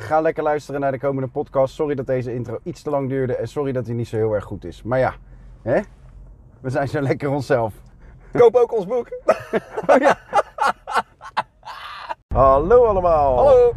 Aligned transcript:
Ga 0.00 0.20
lekker 0.20 0.42
luisteren 0.42 0.80
naar 0.80 0.92
de 0.92 0.98
komende 0.98 1.28
podcast. 1.28 1.74
Sorry 1.74 1.94
dat 1.94 2.06
deze 2.06 2.34
intro 2.34 2.58
iets 2.62 2.82
te 2.82 2.90
lang 2.90 3.08
duurde 3.08 3.36
en 3.36 3.48
sorry 3.48 3.72
dat 3.72 3.86
hij 3.86 3.94
niet 3.94 4.08
zo 4.08 4.16
heel 4.16 4.34
erg 4.34 4.44
goed 4.44 4.64
is. 4.64 4.82
Maar 4.82 4.98
ja, 4.98 5.14
hè? 5.62 5.80
we 6.60 6.70
zijn 6.70 6.88
zo 6.88 7.00
lekker 7.00 7.30
onszelf. 7.30 7.74
Koop 8.32 8.54
ook 8.54 8.74
ons 8.74 8.86
boek. 8.86 9.08
Hallo 12.34 12.84
allemaal. 12.84 13.36
Hallo. 13.36 13.72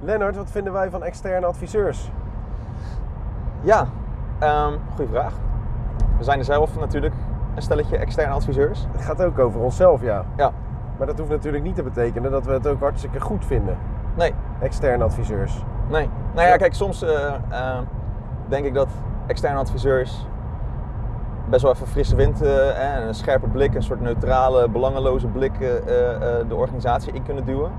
Lennart, 0.00 0.36
wat 0.36 0.50
vinden 0.50 0.72
wij 0.72 0.90
van 0.90 1.02
externe 1.02 1.46
adviseurs? 1.46 2.10
Ja, 3.60 3.88
ehm 4.38 4.78
goede 4.94 5.10
vraag. 5.10 5.34
We 6.18 6.24
zijn 6.24 6.38
er 6.38 6.44
zelf 6.44 6.78
natuurlijk 6.78 7.14
een 7.54 7.62
stelletje 7.62 7.96
externe 7.96 8.34
adviseurs. 8.34 8.86
Het 8.92 9.02
gaat 9.02 9.22
ook 9.22 9.38
over 9.38 9.60
onszelf, 9.60 10.02
ja. 10.02 10.24
Ja. 10.36 10.52
Maar 10.98 11.06
dat 11.06 11.18
hoeft 11.18 11.30
natuurlijk 11.30 11.64
niet 11.64 11.74
te 11.74 11.82
betekenen 11.82 12.30
dat 12.30 12.44
we 12.44 12.52
het 12.52 12.66
ook 12.66 12.80
hartstikke 12.80 13.20
goed 13.20 13.44
vinden. 13.44 13.78
Nee, 14.16 14.34
Externe 14.60 15.04
adviseurs. 15.04 15.64
nee. 15.88 16.08
Nou 16.34 16.48
ja, 16.48 16.56
kijk, 16.56 16.74
soms 16.74 17.02
eh, 17.02 17.34
eh, 17.50 17.78
denk 18.48 18.64
ik 18.64 18.74
dat 18.74 18.88
externe 19.26 19.58
adviseurs 19.58 20.26
best 21.48 21.62
wel 21.62 21.72
even 21.72 21.86
frisse 21.86 22.16
wind 22.16 22.42
eh, 22.42 22.94
en 22.94 23.06
een 23.06 23.14
scherpe 23.14 23.46
blik, 23.46 23.74
een 23.74 23.82
soort 23.82 24.00
neutrale, 24.00 24.68
belangeloze 24.68 25.26
blik 25.26 25.58
de 26.48 26.54
organisatie 26.54 27.12
in 27.12 27.22
kunnen 27.22 27.44
duwen. 27.44 27.70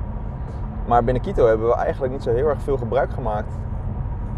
Maar 0.88 1.04
binnen 1.04 1.24
Kito 1.24 1.48
hebben 1.48 1.68
we 1.68 1.76
eigenlijk 1.76 2.14
niet 2.14 2.24
zo 2.24 2.32
heel 2.32 2.48
erg 2.48 2.62
veel 2.62 2.78
gebruik 2.78 3.12
gemaakt. 3.14 3.54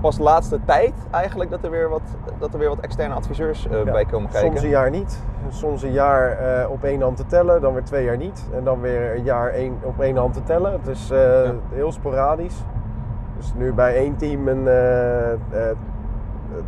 Pas 0.02 0.18
de 0.18 0.24
laatste 0.24 0.60
tijd 0.66 0.94
eigenlijk 1.12 1.50
dat 1.50 1.64
er 1.64 1.70
weer 1.72 1.90
wat, 1.90 2.02
dat 2.40 2.54
er 2.54 2.60
weer 2.60 2.70
wat 2.70 2.80
externe 2.80 3.14
adviseurs 3.14 3.68
eh, 3.68 3.84
Ja, 3.86 3.92
bij 3.92 4.06
komen 4.06 4.30
kijken. 4.30 4.50
Soms 4.50 4.64
een 4.64 4.70
jaar 4.70 4.90
niet. 4.90 5.24
Soms 5.50 5.84
een 5.84 5.92
jaar 5.92 6.32
eh, 6.32 6.70
op 6.70 6.84
één 6.84 7.02
hand 7.02 7.18
te 7.18 7.26
tellen, 7.26 7.62
dan 7.62 7.74
weer 7.74 7.84
twee 7.84 8.04
jaar 8.04 8.18
niet. 8.18 8.46
En 8.54 8.64
dan 8.64 8.82
weer 8.82 9.16
een 9.16 9.24
jaar 9.24 9.50
één, 9.50 9.78
op 9.84 10.00
één 10.00 10.18
hand 10.18 10.34
te 10.34 10.44
tellen. 10.44 10.72
Het 10.72 10.88
is 10.88 11.10
eh, 11.12 11.46
Ja. 11.46 11.54
heel 11.70 11.92
sporadisch. 11.92 12.64
Dus 13.38 13.54
nu 13.56 13.74
bij 13.74 13.96
één 13.96 14.16
team 14.16 14.48
een 14.48 14.68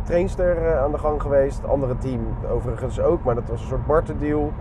trainster 0.02 0.78
aan 0.78 0.90
de 0.92 0.98
gang 0.98 1.22
geweest. 1.22 1.56
Het 1.62 1.70
andere 1.70 1.98
team 1.98 2.20
overigens 2.52 3.00
ook, 3.00 3.24
maar 3.24 3.34
dat 3.34 3.48
was 3.48 3.60
een 3.60 3.66
soort 3.66 3.86
barterdeal. 3.86 4.52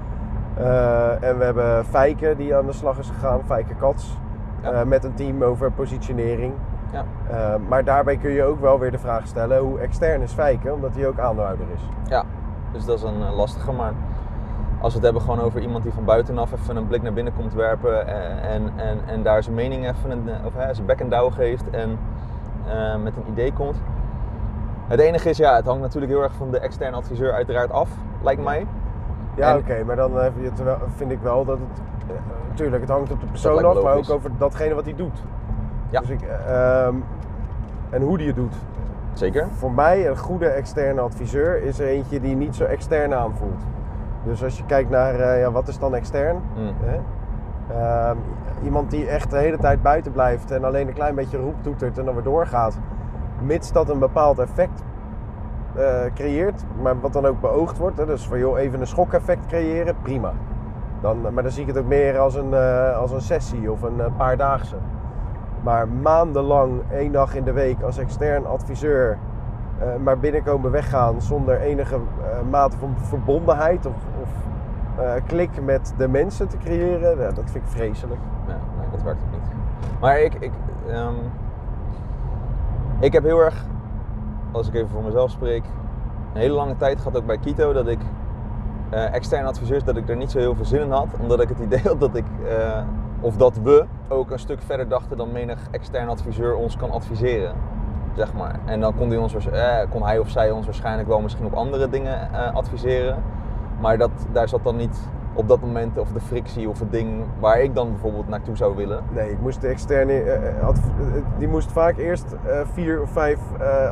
En 1.22 1.38
we 1.38 1.44
hebben 1.44 1.86
Fijke 1.86 2.34
die 2.38 2.56
aan 2.56 2.66
de 2.66 2.72
slag 2.74 3.00
is 3.00 3.10
gegaan, 3.10 3.42
Fijke 3.46 3.76
Kats. 3.76 4.18
Ja. 4.62 4.84
met 4.84 5.04
een 5.04 5.14
team 5.14 5.44
over 5.44 5.72
positionering. 5.72 6.54
Ja. 6.92 7.04
Eh, 7.30 7.56
maar 7.68 7.84
daarbij 7.84 8.18
kun 8.18 8.32
je 8.32 8.44
ook 8.44 8.60
wel 8.62 8.80
weer 8.80 8.92
de 8.92 8.98
vraag 9.00 9.28
stellen 9.28 9.60
hoe 9.60 9.80
extern 9.80 10.22
is 10.22 10.32
Fijke, 10.34 10.74
omdat 10.74 10.96
hij 10.96 11.08
ook 11.08 11.20
aandeelhouder 11.20 11.66
is. 11.76 11.82
Ja, 12.10 12.24
dus 12.72 12.86
dat 12.86 12.98
is 12.98 13.04
een 13.04 13.22
eh, 13.22 13.36
lastige. 13.38 13.72
Maar 13.72 13.92
als 14.82 14.90
we 14.94 14.96
het 15.00 15.04
hebben 15.04 15.22
gewoon 15.22 15.40
over 15.46 15.62
iemand 15.62 15.84
die 15.84 15.94
van 15.94 16.04
buitenaf 16.06 16.52
even 16.52 16.76
een 16.76 16.88
blik 16.88 17.02
naar 17.02 17.14
binnen 17.14 17.34
komt 17.36 17.54
werpen 17.54 18.08
en, 18.42 18.72
en, 18.76 18.98
en 19.08 19.24
daar 19.24 19.44
zijn 19.44 19.56
mening 19.56 19.88
even, 19.88 20.12
een, 20.12 20.30
of 20.46 20.54
hè, 20.56 20.74
zijn 20.74 20.86
bek 20.88 21.00
en 21.00 21.10
douw 21.10 21.30
geeft 21.30 21.70
en 21.70 21.98
eh, 22.68 22.96
met 23.04 23.16
een 23.16 23.24
idee 23.32 23.54
komt. 23.54 23.76
Het 24.88 25.00
enige 25.00 25.30
is, 25.30 25.38
ja, 25.38 25.56
het 25.56 25.66
hangt 25.66 25.82
natuurlijk 25.82 26.12
heel 26.12 26.22
erg 26.24 26.34
van 26.34 26.52
de 26.52 26.60
externe 26.60 26.96
adviseur 26.98 27.32
uiteraard 27.34 27.72
af, 27.72 27.90
lijkt 28.22 28.44
mij. 28.44 28.66
Ja, 29.36 29.52
oké, 29.58 29.84
maar 29.86 29.96
dan 29.96 30.12
vind 30.38 30.58
je- 30.58 30.76
vind 30.96 31.12
ik 31.12 31.20
wel 31.22 31.46
dat 31.46 31.58
het. 31.58 31.82
Natuurlijk, 32.50 32.82
het 32.82 32.90
hangt 32.92 33.12
op 33.12 33.20
de 33.20 33.26
persoon 33.26 33.56
af, 33.66 33.74
maar 33.84 33.94
ook 33.94 34.16
over 34.16 34.30
datgene 34.38 34.74
wat 34.76 34.86
hij 34.86 34.96
doet. 34.96 35.24
Ja. 35.90 36.00
Dus 36.00 36.10
ik, 36.10 36.22
eh, 36.22 36.86
ehm, 36.86 36.96
en 37.90 38.02
hoe 38.02 38.18
die 38.18 38.28
het 38.28 38.36
doet. 38.36 38.56
Zeker. 39.14 39.48
Voor 39.58 39.72
mij 39.72 40.08
een 40.08 40.18
goede 40.18 40.48
externe 40.48 41.02
adviseur 41.02 41.64
is 41.64 41.80
er 41.80 41.88
eentje 41.88 42.20
die 42.20 42.36
niet 42.36 42.56
zo 42.56 42.64
extern 42.64 43.14
aanvoelt. 43.14 43.62
Dus 44.24 44.44
als 44.44 44.58
je 44.58 44.66
kijkt 44.66 44.90
naar 44.90 45.20
eh, 45.20 45.40
ja, 45.40 45.52
wat 45.52 45.68
is 45.68 45.80
dan 45.80 45.96
extern? 45.96 46.36
Mm. 46.56 46.74
Hè? 46.80 47.00
Ehm, 47.74 48.18
iemand 48.64 48.92
die 48.92 49.08
echt 49.08 49.32
de 49.32 49.38
hele 49.38 49.58
tijd 49.58 49.82
buiten 49.82 50.12
blijft 50.12 50.52
en 50.52 50.64
alleen 50.64 50.88
een 50.88 50.94
klein 50.94 51.16
beetje 51.16 51.38
roept, 51.38 51.64
toetert 51.64 51.98
en 51.98 52.06
dan 52.06 52.14
weer 52.14 52.24
doorgaat. 52.24 52.80
Mits 53.42 53.72
dat 53.72 53.90
een 53.90 54.00
bepaald 54.00 54.40
effect 54.40 54.84
eh, 55.76 56.14
creëert, 56.14 56.64
maar 56.82 57.00
wat 57.00 57.14
dan 57.14 57.26
ook 57.26 57.42
beoogd 57.42 57.78
wordt. 57.78 57.98
Hè? 57.98 58.06
Dus 58.06 58.28
van 58.28 58.40
joh, 58.40 58.60
even 58.60 58.80
een 58.80 58.88
schokeffect 58.88 59.46
creëren, 59.46 59.96
prima. 60.02 60.32
Dan, 61.02 61.34
maar 61.34 61.44
dan 61.44 61.52
zie 61.52 61.62
ik 61.62 61.68
het 61.68 61.78
ook 61.78 61.88
meer 61.88 62.18
als 62.18 62.36
een, 62.36 62.54
eh, 62.54 62.98
als 62.98 63.12
een 63.12 63.22
sessie 63.22 63.72
of 63.72 63.82
een 63.82 64.02
paardaagse. 64.18 64.76
Maar 65.64 65.88
maandenlang, 65.88 66.82
één 66.92 67.12
dag 67.12 67.36
in 67.36 67.44
de 67.44 67.52
week 67.52 67.82
als 67.82 67.98
extern 67.98 68.46
adviseur, 68.46 69.18
eh, 69.80 69.88
maar 70.04 70.20
binnenkomen 70.20 70.72
weggaan 70.72 71.22
zonder 71.22 71.60
enige 71.60 71.96
eh, 71.96 72.50
mate 72.50 72.78
van 72.78 72.96
verbondenheid 72.98 73.86
of, 73.86 73.96
of 74.22 74.30
eh, 75.00 75.14
klik 75.28 75.62
met 75.62 75.94
de 75.98 76.08
mensen 76.08 76.48
te 76.48 76.58
creëren, 76.58 77.20
ja, 77.20 77.32
dat 77.32 77.52
vind 77.52 77.56
ik 77.66 77.72
vreselijk. 77.72 78.20
Ja, 78.48 78.54
nee, 78.54 78.88
dat 78.92 79.02
werkt 79.02 79.22
ook 79.24 79.32
niet. 79.32 79.52
Maar 80.00 80.20
ik, 80.20 80.34
ik, 80.34 80.52
ehm, 80.88 81.16
ik 83.00 83.14
heb 83.14 83.24
heel 83.24 83.40
erg, 83.40 83.66
als 84.52 84.68
ik 84.68 84.74
even 84.74 84.90
voor 84.90 85.04
mezelf 85.04 85.32
spreek, 85.32 85.64
een 86.34 86.40
hele 86.40 86.54
lange 86.54 86.76
tijd 86.76 86.98
gehad 86.98 87.18
ook 87.18 87.26
bij 87.26 87.38
Kito 87.38 87.74
dat 87.74 87.88
ik 87.88 88.00
eh, 88.90 89.14
externe 89.14 89.48
adviseurs, 89.48 89.84
dat 89.84 89.98
ik 89.98 90.10
er 90.10 90.16
niet 90.16 90.32
zo 90.32 90.40
heel 90.40 90.56
veel 90.56 90.66
zin 90.66 90.82
in 90.82 90.92
had. 90.92 91.08
Omdat 91.22 91.42
ik 91.42 91.50
het 91.50 91.60
idee 91.60 91.82
had 91.92 92.00
dat 92.00 92.16
ik, 92.16 92.26
eh, 92.48 92.82
of 93.20 93.38
dat 93.38 93.58
we 93.64 93.86
ook 94.08 94.32
een 94.32 94.40
stuk 94.40 94.62
verder 94.62 94.88
dachten 94.88 95.18
dan 95.18 95.32
menig 95.32 95.60
externe 95.72 96.12
adviseur 96.12 96.56
ons 96.56 96.78
kan 96.78 96.92
adviseren. 96.92 97.54
Zeg 98.16 98.34
maar. 98.34 98.60
En 98.66 98.80
dan 98.80 98.96
kon 98.96 99.10
hij, 99.10 99.18
ons, 99.18 99.48
eh, 99.48 99.78
kon 99.90 100.04
hij 100.04 100.20
of 100.20 100.30
zij 100.30 100.52
ons 100.52 100.66
waarschijnlijk 100.66 101.08
wel 101.08 101.22
misschien 101.22 101.46
op 101.46 101.54
andere 101.54 101.90
dingen 101.90 102.32
adviseren. 102.54 103.24
Maar 103.82 103.98
dat, 103.98 104.12
daar 104.32 104.50
zat 104.50 104.64
dan 104.64 104.76
niet 104.76 105.00
op 105.34 105.48
dat 105.48 105.62
moment 105.62 105.98
of 105.98 106.12
de 106.12 106.20
frictie 106.20 106.70
of 106.70 106.80
het 106.80 106.92
ding 106.92 107.24
waar 107.40 107.62
ik 107.62 107.76
dan 107.76 107.90
bijvoorbeeld 107.90 108.28
naartoe 108.28 108.56
zou 108.56 108.76
willen. 108.76 109.04
Nee, 109.12 109.32
ik 109.32 109.40
moest 109.40 109.62
de 109.62 109.68
externe, 109.68 110.40
die 111.38 111.48
moest 111.48 111.72
vaak 111.72 111.98
eerst 111.98 112.36
vier 112.74 113.02
of 113.02 113.10
vijf 113.10 113.40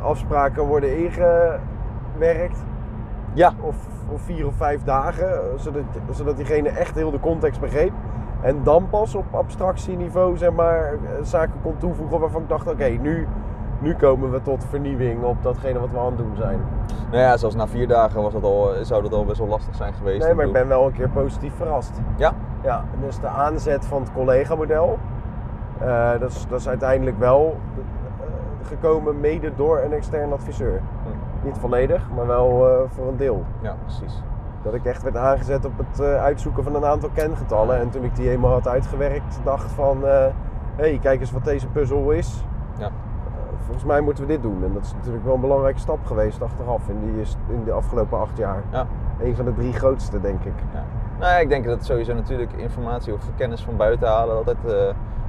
afspraken 0.02 0.64
worden 0.64 0.98
ingewerkt. 0.98 2.64
Ja, 3.38 3.54
Of, 3.62 3.76
of 4.10 4.22
vier 4.22 4.48
of 4.48 4.56
vijf 4.56 4.84
dagen, 4.84 5.34
eh, 5.34 5.40
zodat, 5.56 5.84
zodat 6.12 6.38
diegene 6.38 6.70
echt 6.70 6.96
heel 6.96 7.12
de 7.12 7.20
context 7.20 7.60
begreep. 7.60 7.92
En 8.42 8.64
dan 8.64 8.90
pas 8.90 9.16
op 9.16 9.26
abstractieniveau 9.32 10.38
zeg 10.38 10.52
maar, 10.52 10.84
eh, 10.84 10.98
zaken 11.22 11.62
kon 11.62 11.78
toevoegen 11.78 12.20
waarvan 12.20 12.42
ik 12.42 12.50
dacht, 12.50 12.68
oké, 12.68 12.86
nu, 12.86 13.28
nu 13.80 13.96
komen 13.96 14.32
we 14.32 14.42
tot 14.42 14.66
vernieuwing 14.70 15.24
op 15.24 15.44
datgene 15.44 15.80
wat 15.80 15.92
we 15.92 15.98
aan 15.98 16.06
het 16.06 16.18
doen 16.18 16.36
zijn. 16.36 16.60
nou 17.12 17.22
ja, 17.22 17.38
zelfs 17.38 17.56
na 17.56 17.68
vier 17.68 17.88
dagen 17.88 18.22
was 18.22 18.34
dat 18.34 18.44
al, 18.44 18.74
zou 18.82 19.02
dat 19.02 19.14
al 19.14 19.26
best 19.26 19.40
wel 19.40 19.48
lastig 19.48 19.76
zijn 19.76 19.94
geweest. 19.94 20.26
Nee, 20.26 20.34
maar 20.34 20.46
ik 20.46 20.54
ben 20.54 20.68
wel 20.68 20.86
een 20.86 20.94
keer 20.94 21.10
positief 21.10 21.54
verrast. 21.56 22.02
Ja? 22.16 22.34
Ja, 22.64 22.84
dus 23.00 23.20
de 23.20 23.28
aanzet 23.28 23.86
van 23.86 24.02
het 24.02 24.14
collega-model, 24.14 24.98
eh, 25.80 26.20
dat, 26.20 26.32
is, 26.32 26.48
dat 26.50 26.60
is 26.60 26.68
uiteindelijk 26.68 27.20
wel 27.20 27.58
eh, 27.76 28.68
gekomen 28.68 29.20
mede 29.20 29.52
door 29.56 29.80
een 29.80 29.94
extern 29.94 30.32
adviseur. 30.32 30.82
Hm. 31.04 31.17
Niet 31.48 31.58
volledig, 31.58 32.10
maar 32.16 32.28
wel 32.28 32.70
eh, 32.70 32.82
voor 32.88 33.08
een 33.08 33.18
deel. 33.18 33.44
Ja, 33.62 33.76
precies. 33.86 34.22
Dat 34.62 34.74
ik 34.74 34.86
echt 34.86 35.04
werd 35.04 35.18
aangezet 35.18 35.66
op 35.66 35.78
het 35.78 36.00
eh, 36.00 36.24
uitzoeken 36.24 36.64
van 36.64 36.76
een 36.76 36.86
aantal 36.86 37.10
kengetallen. 37.14 37.80
En 37.80 37.90
toen 37.90 38.04
ik 38.04 38.16
die 38.16 38.30
eenmaal 38.30 38.52
had 38.52 38.68
uitgewerkt, 38.68 39.40
dacht 39.44 39.72
van... 39.72 39.98
hé, 40.04 40.32
hey, 40.76 41.00
kijk 41.02 41.20
eens 41.20 41.32
wat 41.32 41.44
deze 41.44 41.68
puzzel 41.68 42.12
is. 42.12 42.44
Ja. 42.78 42.86
Eh, 42.86 42.92
volgens 43.64 43.86
mij 43.86 44.02
moeten 44.02 44.24
we 44.24 44.30
dit 44.30 44.42
doen. 44.42 44.64
En 44.64 44.74
dat 44.74 44.84
is 44.86 44.94
natuurlijk 44.94 45.26
wel 45.26 45.34
een 45.34 45.42
belangrijke 45.42 45.80
stap 45.80 46.06
geweest 46.06 46.42
achteraf 46.42 46.90
in, 46.90 47.00
die, 47.00 47.26
in 47.56 47.64
de 47.64 47.72
afgelopen 47.72 48.20
acht 48.20 48.38
jaar. 48.38 48.64
Ja. 48.72 48.86
Een 49.22 49.36
van 49.36 49.46
de 49.46 49.54
drie 49.54 49.74
grootste, 49.74 50.22
denk 50.22 50.44
ik. 50.44 50.54
Ja. 50.74 50.84
Nou 51.20 51.32
ja, 51.32 51.38
ik 51.38 51.50
denk 51.50 51.66
dat 51.66 51.86
sowieso 51.86 52.14
natuurlijk 52.14 52.52
informatie 52.54 53.14
of 53.14 53.22
kennis 53.36 53.64
van 53.64 53.78
buiten 53.78 54.08
halen 54.08 54.36
altijd 54.36 54.58
eh, 54.66 54.74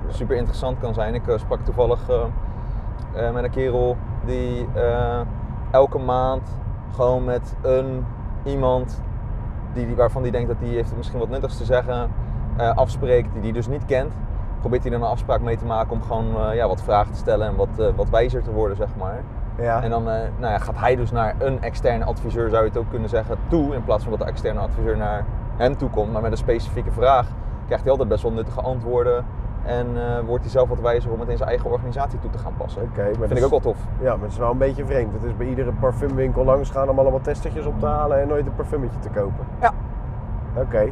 super 0.09 0.37
interessant 0.37 0.79
kan 0.79 0.95
zijn. 0.95 1.15
Ik 1.15 1.27
eh, 1.29 1.39
sprak 1.39 1.61
toevallig 1.65 2.09
eh, 2.09 3.27
eh, 3.27 3.33
met 3.35 3.45
een 3.45 3.51
kerel 3.51 3.97
die 4.25 4.69
eh, 4.75 5.21
elke 5.71 5.99
maand 5.99 6.49
gewoon 6.95 7.25
met 7.25 7.55
een 7.63 8.05
iemand 8.45 9.03
die, 9.73 9.97
waarvan 9.97 10.23
die 10.23 10.33
denkt 10.33 10.49
dat 10.49 10.61
die 10.61 10.75
heeft 10.75 10.97
misschien 10.97 11.19
wat 11.19 11.29
nuttigs 11.29 11.57
te 11.57 11.65
zeggen, 11.65 12.11
eh, 12.57 12.77
afspreekt, 12.77 13.33
die 13.33 13.43
die 13.43 13.53
dus 13.53 13.69
niet 13.69 13.85
kent. 13.85 14.13
Probeert 14.61 14.83
hij 14.83 14.91
dan 14.91 15.03
een 15.03 15.09
afspraak 15.09 15.41
mee 15.41 15.57
te 15.57 15.65
maken 15.65 15.93
om 15.93 16.03
gewoon 16.03 16.37
eh, 16.37 16.55
ja, 16.55 16.69
wat 16.69 16.83
vragen 16.83 17.13
te 17.13 17.19
stellen 17.19 17.47
en 17.47 17.57
wat, 17.57 17.79
eh, 17.79 17.87
wat 17.97 18.11
wijzer 18.11 18.43
te 18.43 18.53
worden, 18.53 18.77
zeg 18.77 18.89
maar. 18.97 19.23
Ja. 19.59 19.83
En 19.83 19.91
dan 19.91 20.05
nou 20.05 20.27
ja, 20.41 20.59
gaat 20.59 20.79
hij 20.79 20.97
dus 20.97 21.11
naar 21.11 21.35
een 21.39 21.63
externe 21.63 22.05
adviseur, 22.05 22.49
zou 22.51 22.63
je 22.63 22.69
het 22.69 22.79
ook 22.79 22.91
kunnen 22.91 23.09
zeggen, 23.09 23.37
toe. 23.49 23.75
In 23.75 23.85
plaats 23.85 24.03
van 24.03 24.13
dat 24.13 24.21
de 24.21 24.27
externe 24.27 24.61
adviseur 24.61 24.97
naar 24.97 25.25
hem 25.57 25.77
toe 25.77 25.91
komt. 25.91 26.13
Maar 26.13 26.23
met 26.23 26.31
een 26.31 26.37
specifieke 26.37 26.91
vraag 26.91 27.27
krijgt 27.67 27.83
hij 27.83 27.93
altijd 27.93 28.09
best 28.09 28.23
wel 28.23 28.33
nuttige 28.33 28.61
antwoorden. 28.61 29.25
En 29.69 29.87
eh, 29.97 30.25
wordt 30.27 30.43
hij 30.43 30.53
zelf 30.53 30.69
wat 30.69 30.81
wijzer 30.81 31.11
om 31.13 31.21
het 31.21 31.29
in 31.29 31.37
zijn 31.37 31.49
eigen 31.49 31.71
organisatie 31.71 32.19
toe 32.19 32.31
te 32.31 32.39
gaan 32.39 32.55
passen. 32.57 32.83
Oké, 32.83 33.05
Dat 33.05 33.27
vind 33.27 33.39
ik 33.39 33.45
ook 33.45 33.51
wel 33.51 33.61
tof. 33.61 33.77
Ja, 34.01 34.13
maar 34.15 34.23
het 34.25 34.33
is 34.33 34.39
wel 34.39 34.51
een 34.51 34.59
beetje 34.59 34.87
vreemd. 34.87 35.13
Het 35.13 35.23
is 35.25 35.37
bij 35.37 35.47
iedere 35.47 35.73
parfumwinkel 35.73 36.45
langs 36.45 36.71
gaan 36.71 36.89
om 36.89 36.99
allemaal 36.99 37.21
testertjes 37.21 37.67
op 37.67 37.79
te 37.81 37.87
halen 37.87 38.21
en 38.21 38.29
nooit 38.29 38.47
een 38.47 38.55
parfummetje 38.55 38.99
te 38.99 39.09
kopen. 39.09 39.47
Ja. 39.61 39.73
Oké. 40.57 40.89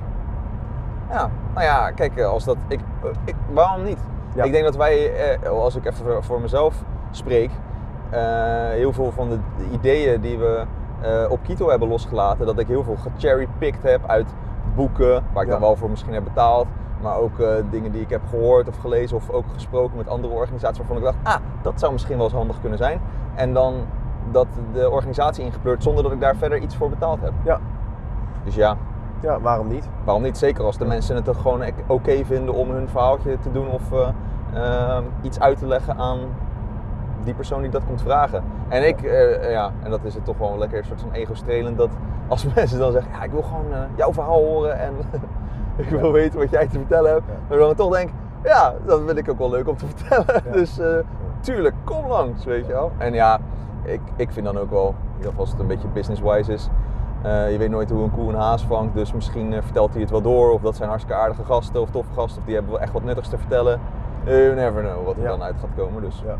Ja, 1.11 1.31
nou 1.55 1.64
ja, 1.67 1.90
kijk, 1.90 2.17
eh, 2.17 2.26
als 2.28 2.44
dat. 2.44 2.56
Ik, 2.69 2.81
eh, 3.02 3.08
ik, 3.25 3.34
waarom 3.52 3.82
niet? 3.84 3.99
Ja. 4.34 4.44
Ik 4.44 4.52
denk 4.52 4.64
dat 4.64 4.76
wij, 4.76 5.12
eh, 5.14 5.49
als 5.50 5.76
ik 5.76 5.84
even 5.84 6.05
voor, 6.05 6.25
voor 6.25 6.40
mezelf 6.40 6.75
spreek, 7.11 7.50
heel 8.70 8.93
veel 8.93 9.11
van 9.12 9.28
de, 9.28 9.38
de 9.56 9.64
ideeën 9.73 10.20
die 10.20 10.38
we 10.38 10.64
op 11.28 11.38
Kito 11.43 11.69
hebben 11.69 11.88
losgelaten, 11.88 12.46
dat 12.46 12.58
ik 12.58 12.67
heel 12.67 12.84
veel 12.84 12.96
gecherrypicked 12.96 13.82
heb 13.82 14.00
uit 14.06 14.34
boeken, 14.75 15.25
waar 15.32 15.43
ik 15.43 15.49
Ja. 15.49 15.55
dan 15.55 15.61
wel 15.61 15.76
voor 15.76 15.90
misschien 15.90 16.12
heb 16.12 16.25
betaald, 16.25 16.67
maar 17.00 17.16
ook 17.16 17.38
eh, 17.38 17.48
dingen 17.70 17.93
die 17.93 18.00
ik 18.00 18.10
heb 18.10 18.22
gehoord 18.28 18.69
of 18.69 18.76
gelezen 18.76 19.16
of 19.16 19.31
ook 19.31 19.44
gesproken 19.52 19.96
met 19.96 20.08
andere 20.08 20.32
organisaties 20.32 20.78
waarvan 20.78 20.96
ik 20.96 21.02
dacht, 21.02 21.16
ah, 21.22 21.37
dat 21.62 21.81
zou 21.81 21.93
misschien 21.93 22.16
wel 22.16 22.25
eens 22.25 22.34
handig 22.34 22.60
kunnen 22.60 22.78
zijn. 22.78 23.00
En 23.34 23.52
dan 23.52 23.75
dat 24.31 24.46
de 24.72 24.90
organisatie 24.90 25.44
ingepleurd 25.44 25.82
zonder 25.82 26.02
dat 26.02 26.12
ik 26.12 26.20
daar 26.20 26.37
verder 26.37 26.58
iets 26.58 26.76
voor 26.76 26.88
betaald 26.88 27.20
heb. 27.20 27.32
Ja. 27.44 27.60
Dus 28.44 28.54
ja, 28.54 28.76
ja, 29.20 29.40
waarom 29.40 29.69
niet? 29.69 29.88
Waarom 30.04 30.22
niet? 30.22 30.38
Zeker 30.38 30.64
als 30.64 30.78
de 30.78 30.84
mensen 30.84 31.16
het 31.16 31.25
toch 31.25 31.40
gewoon 31.40 31.64
oké 31.87 32.25
vinden 32.25 32.54
om 32.54 32.70
hun 32.70 32.88
verhaaltje 32.88 33.38
te 33.38 33.52
doen 33.52 33.69
of 33.69 33.92
eh, 33.92 34.08
ehm, 34.54 35.02
iets 35.22 35.40
uit 35.40 35.58
te 35.58 35.66
leggen 35.66 35.96
aan 35.96 36.19
die 37.25 37.34
persoon 37.34 37.62
die 37.62 37.70
dat 37.70 37.84
komt 37.87 38.02
vragen. 38.02 38.42
En 38.69 38.88
ik, 38.88 39.02
eh, 39.02 39.50
ja, 39.50 39.72
en 39.82 39.90
dat 39.90 40.04
is 40.04 40.14
het 40.14 40.25
toch 40.25 40.38
wel 40.38 40.58
lekker 40.58 40.78
een 40.78 40.84
soort 40.84 41.00
van 41.00 41.12
ego-strelend 41.12 41.78
dat 41.78 41.90
als 42.28 42.46
mensen 42.54 42.78
dan 42.78 42.92
zeggen, 42.92 43.12
ja, 43.12 43.22
ik 43.22 43.31
wil 43.31 43.42
gewoon 43.42 43.72
eh, 43.72 43.78
jouw 43.96 44.12
verhaal 44.12 44.42
horen 44.42 44.78
en 44.78 44.94
ik 45.82 45.88
wil 45.88 46.12
weten 46.12 46.38
wat 46.38 46.50
jij 46.50 46.67
te 46.67 46.78
vertellen 46.78 47.11
hebt. 47.12 47.25
Maar 47.49 47.58
dan 47.58 47.75
toch 47.75 47.93
denk, 47.93 48.11
ja, 48.44 48.75
dat 48.84 49.00
vind 49.06 49.19
ik 49.19 49.31
ook 49.31 49.38
wel 49.38 49.50
leuk 49.50 49.69
om 49.69 49.76
te 49.76 49.87
vertellen. 49.94 50.43
Dus 50.52 50.78
eh, 50.78 50.88
tuurlijk, 51.40 51.75
kom 51.84 52.06
langs, 52.06 52.44
weet 52.44 52.67
je 52.67 52.73
wel. 52.73 52.93
En 52.99 53.12
ja, 53.12 53.38
ik, 53.82 54.00
ik 54.17 54.31
vind 54.31 54.46
dan 54.46 54.58
ook 54.58 54.70
wel, 54.70 54.87
in 54.88 54.94
ieder 55.17 55.25
geval 55.31 55.40
als 55.40 55.50
het 55.50 55.61
een 55.61 55.67
beetje 55.67 55.88
business-wise 55.88 56.52
is, 56.52 56.69
eh, 57.23 57.52
je 57.52 57.58
weet 57.58 57.70
nooit 57.70 57.90
hoe 57.90 58.02
een 58.02 58.11
koe 58.11 58.28
een 58.28 58.38
haas 58.38 58.64
vangt, 58.64 58.94
dus 58.94 59.12
misschien 59.12 59.52
eh, 59.52 59.62
vertelt 59.62 59.93
hij 59.93 60.00
het 60.00 60.11
wel 60.11 60.20
door. 60.23 60.50
Of 60.50 60.61
dat 60.61 60.76
zijn 60.76 60.88
hartstikke 60.88 61.20
aardige 61.20 61.44
gasten 61.44 61.81
of 61.81 61.90
toffe 61.90 62.12
gasten. 62.12 62.38
Of 62.40 62.44
die 62.46 62.55
hebben 62.55 62.73
wel 62.73 62.81
echt 62.82 62.93
wat 62.93 63.02
nuttigs 63.05 63.28
te 63.28 63.38
vertellen. 63.38 63.81
You 64.25 64.55
never 64.55 64.82
know 64.82 65.05
wat 65.05 65.17
er 65.17 65.23
Ja. 65.23 65.28
dan 65.28 65.43
uit 65.43 65.55
gaat 65.61 65.69
komen. 65.76 66.02
Dus 66.02 66.23
Ja. 66.26 66.34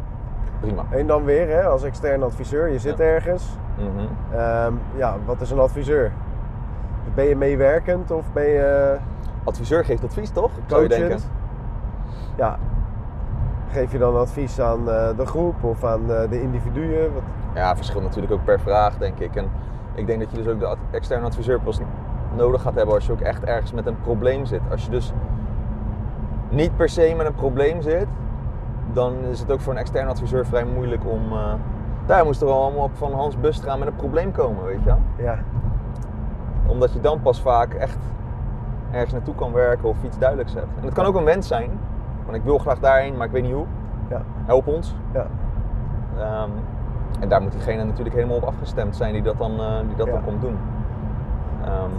prima. 0.61 0.83
En 0.91 1.07
dan 1.07 1.25
weer, 1.25 1.49
hè, 1.49 1.63
als 1.65 1.83
extern 1.83 2.23
adviseur, 2.23 2.69
je 2.69 2.79
zit 2.79 2.99
Ja. 2.99 3.05
ergens. 3.05 3.57
Mhm. 3.79 4.39
Ehm, 4.41 4.73
ja, 4.97 5.15
wat 5.27 5.41
is 5.41 5.51
een 5.51 5.59
adviseur? 5.59 6.13
Ben 7.15 7.25
je 7.25 7.37
meewerkend 7.37 8.11
of 8.11 8.25
ben 8.33 8.47
je 8.47 8.97
Adviseur 9.47 9.85
geeft 9.85 10.05
advies, 10.05 10.31
toch? 10.31 10.51
Zou 10.67 10.83
je 10.83 10.89
denken. 10.89 11.19
Ja. 12.37 12.59
Geef 13.71 13.93
je 13.93 13.99
dan 13.99 14.17
advies 14.17 14.61
aan 14.61 14.91
eh, 14.91 15.09
de 15.17 15.27
groep 15.27 15.65
of 15.65 15.85
aan 15.85 16.11
eh, 16.11 16.31
de 16.31 16.43
individuen? 16.43 17.15
Wat... 17.15 17.23
Ja, 17.55 17.77
verschilt 17.77 18.03
natuurlijk 18.03 18.33
ook 18.33 18.45
per 18.45 18.61
vraag, 18.61 18.99
denk 18.99 19.19
ik. 19.19 19.37
En 19.37 19.49
ik 19.95 20.07
denk 20.07 20.21
dat 20.21 20.31
je 20.31 20.37
dus 20.37 20.47
ook 20.47 20.59
de 20.61 20.67
ad- 20.67 20.79
externe 20.91 21.27
adviseur 21.27 21.61
pas 21.61 21.81
nodig 22.37 22.63
gaat 22.63 22.75
hebben 22.75 22.95
als 22.95 23.07
je 23.07 23.13
ook 23.13 23.21
echt 23.21 23.45
ergens 23.45 23.73
met 23.73 23.87
een 23.87 24.01
probleem 24.01 24.45
zit. 24.47 24.61
Als 24.71 24.85
je 24.85 24.91
dus 24.91 25.13
niet 26.49 26.77
per 26.77 26.89
se 26.89 27.15
met 27.17 27.27
een 27.27 27.35
probleem 27.35 27.83
zit, 27.83 28.07
dan 28.93 29.15
is 29.31 29.41
het 29.41 29.53
ook 29.53 29.61
voor 29.61 29.73
een 29.73 29.79
externe 29.79 30.11
adviseur 30.11 30.47
vrij 30.47 30.65
moeilijk 30.65 31.03
om. 31.07 31.33
eh, 31.33 31.53
daar 32.07 32.25
moest 32.25 32.41
er 32.41 32.47
wel 32.47 32.63
allemaal 32.63 32.85
op 32.85 32.97
van 32.97 33.13
Hans 33.13 33.39
Bustra 33.41 33.77
met 33.77 33.89
een 33.89 33.97
probleem 33.97 34.33
komen, 34.33 34.65
weet 34.65 34.79
je 34.79 34.85
wel. 34.85 35.01
Ja. 35.17 35.39
Omdat 36.67 36.93
je 36.93 37.01
dan 37.01 37.23
pas 37.23 37.41
vaak 37.41 37.75
echt 37.75 37.99
ergens 38.91 39.13
naartoe 39.13 39.35
kan 39.35 39.53
werken 39.53 39.89
of 39.89 39.97
iets 40.05 40.19
duidelijks 40.19 40.55
hebt. 40.55 40.67
En 40.79 40.85
het 40.85 40.95
kan 40.95 41.05
ook 41.05 41.15
een 41.15 41.25
wens 41.25 41.49
zijn, 41.49 41.71
want 42.25 42.37
ik 42.37 42.43
wil 42.43 42.59
graag 42.59 42.79
daarheen, 42.79 43.17
maar 43.17 43.27
ik 43.27 43.33
weet 43.33 43.43
niet 43.43 43.53
hoe. 43.53 43.67
Ja. 44.11 44.23
Help 44.45 44.67
ons. 44.67 44.95
Ja. 45.13 45.27
Ehm, 46.19 46.51
en 47.21 47.29
daar 47.29 47.43
moet 47.43 47.53
diegene 47.53 47.85
natuurlijk 47.85 48.15
helemaal 48.15 48.37
op 48.37 48.43
afgestemd 48.45 48.97
zijn 48.97 49.13
die 49.13 49.23
dat 49.23 49.39
dan, 49.39 49.61
eh, 49.61 49.79
die 49.87 49.97
dat 49.97 50.07
Ja. 50.07 50.13
dan 50.13 50.25
komt 50.25 50.41
doen. 50.41 50.57
Ehm, 51.65 51.91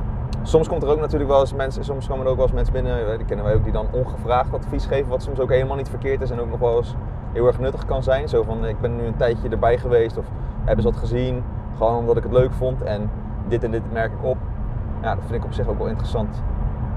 soms 0.42 0.68
komt 0.68 0.84
er 0.84 0.90
ook 0.90 1.00
natuurlijk 1.00 1.30
wel 1.30 1.40
eens 1.40 1.54
mensen, 1.54 1.84
soms 1.84 2.08
komen 2.08 2.26
er 2.26 2.32
ook 2.32 2.38
wel 2.38 2.46
eens 2.46 2.56
mensen 2.56 2.74
binnen, 2.74 3.12
eh, 3.12 3.18
die 3.18 3.26
kennen 3.26 3.46
wij 3.46 3.56
ook, 3.56 3.64
die 3.64 3.74
dan 3.74 3.86
ongevraagd 3.92 4.54
advies 4.54 4.86
geven, 4.86 5.10
wat 5.10 5.22
soms 5.24 5.40
ook 5.40 5.50
helemaal 5.50 5.76
niet 5.76 5.90
verkeerd 5.90 6.22
is 6.22 6.30
en 6.32 6.40
ook 6.40 6.50
nog 6.50 6.60
wel 6.60 6.78
eens 6.78 6.96
heel 7.34 7.48
erg 7.48 7.60
nuttig 7.60 7.86
kan 7.86 8.04
zijn. 8.04 8.28
Zo 8.28 8.44
van, 8.44 8.66
ik 8.66 8.80
ben 8.82 8.96
nu 8.96 9.06
een 9.06 9.16
tijdje 9.18 9.50
erbij 9.50 9.78
geweest 9.78 10.18
of 10.18 10.26
hebben 10.64 10.84
ze 10.84 10.90
dat 10.92 11.00
gezien, 11.00 11.44
gewoon 11.78 11.98
omdat 11.98 12.18
ik 12.18 12.24
het 12.24 12.32
leuk 12.32 12.52
vond 12.52 12.84
en 12.84 13.10
dit 13.48 13.64
en 13.64 13.72
dit 13.72 13.92
merk 13.92 14.12
ik 14.12 14.24
op. 14.24 14.38
Ja, 15.02 15.16
dat 15.16 15.24
vind 15.26 15.40
ik 15.40 15.46
op 15.46 15.54
zich 15.54 15.68
ook 15.68 15.78
wel 15.78 15.88
interessant 15.88 16.42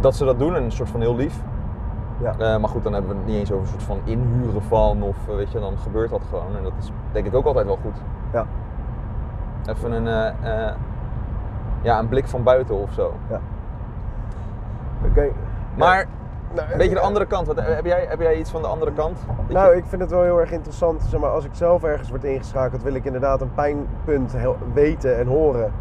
dat 0.00 0.14
ze 0.14 0.24
dat 0.24 0.38
doen 0.38 0.54
en 0.56 0.62
een 0.62 0.72
soort 0.72 0.88
van 0.88 1.00
heel 1.00 1.16
lief. 1.16 1.40
Ja. 2.22 2.30
Eh, 2.38 2.38
maar 2.60 2.68
goed, 2.70 2.82
dan 2.82 2.92
hebben 2.92 3.10
we 3.10 3.16
het 3.16 3.26
niet 3.26 3.36
eens 3.36 3.52
over 3.52 3.64
een 3.64 3.70
soort 3.70 3.82
van 3.82 3.98
inhuren 4.04 4.62
van 4.62 5.02
of 5.02 5.16
eh, 5.28 5.34
weet 5.34 5.52
je, 5.52 5.60
dan 5.60 5.78
gebeurt 5.78 6.10
dat 6.10 6.22
gewoon. 6.28 6.56
En 6.56 6.62
dat 6.62 6.72
is 6.78 6.90
denk 7.12 7.26
ik 7.26 7.34
ook 7.34 7.44
altijd 7.46 7.66
wel 7.66 7.78
goed. 7.82 7.96
Ja. 8.32 8.46
Even 9.68 9.92
een, 9.92 10.06
eh, 10.42 10.72
ja, 11.82 11.98
een 11.98 12.08
blik 12.08 12.28
van 12.28 12.42
buiten 12.42 12.74
of 12.80 12.92
zo. 12.92 13.12
Oké. 15.10 15.28
Maar 15.76 16.06
Nou, 16.54 16.72
een 16.72 16.78
beetje 16.78 16.94
de 16.94 17.00
andere 17.00 17.26
kant. 17.26 17.46
Wat, 17.46 17.56
heb, 17.60 17.84
jij, 17.84 18.06
heb 18.08 18.20
jij 18.20 18.36
iets 18.38 18.50
van 18.50 18.62
de 18.62 18.68
andere 18.68 18.92
kant? 18.92 19.18
Nou, 19.48 19.70
je- 19.70 19.76
ik 19.76 19.84
vind 19.86 20.00
het 20.02 20.10
wel 20.10 20.22
heel 20.22 20.40
erg 20.40 20.50
interessant. 20.50 21.02
Zeg 21.02 21.20
maar, 21.20 21.30
als 21.30 21.44
ik 21.44 21.50
zelf 21.54 21.82
ergens 21.82 22.10
word 22.10 22.24
ingeschakeld, 22.24 22.82
wil 22.82 22.94
ik 22.94 23.04
inderdaad 23.04 23.40
een 23.40 23.54
pijnpunt 23.54 24.34
weten 24.72 25.18
en 25.18 25.26
horen. 25.26 25.72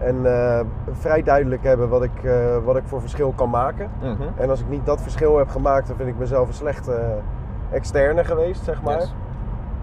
En 0.00 0.26
eh, 0.26 0.60
vrij 0.90 1.22
duidelijk 1.22 1.62
hebben 1.62 1.88
wat 1.88 2.02
ik, 2.02 2.24
eh, 2.24 2.56
wat 2.64 2.76
ik 2.76 2.82
voor 2.86 3.00
verschil 3.00 3.32
kan 3.36 3.50
maken. 3.50 3.90
Mhm. 4.00 4.22
En 4.36 4.50
als 4.50 4.60
ik 4.60 4.68
niet 4.68 4.86
dat 4.86 5.02
verschil 5.02 5.38
heb 5.38 5.48
gemaakt, 5.48 5.86
dan 5.86 5.96
vind 5.96 6.08
ik 6.08 6.18
mezelf 6.18 6.48
een 6.48 6.54
slechte 6.54 6.92
eh, 6.92 7.76
externe 7.76 8.24
geweest, 8.24 8.64
zeg 8.64 8.82
maar. 8.82 8.98
Yes. 8.98 9.14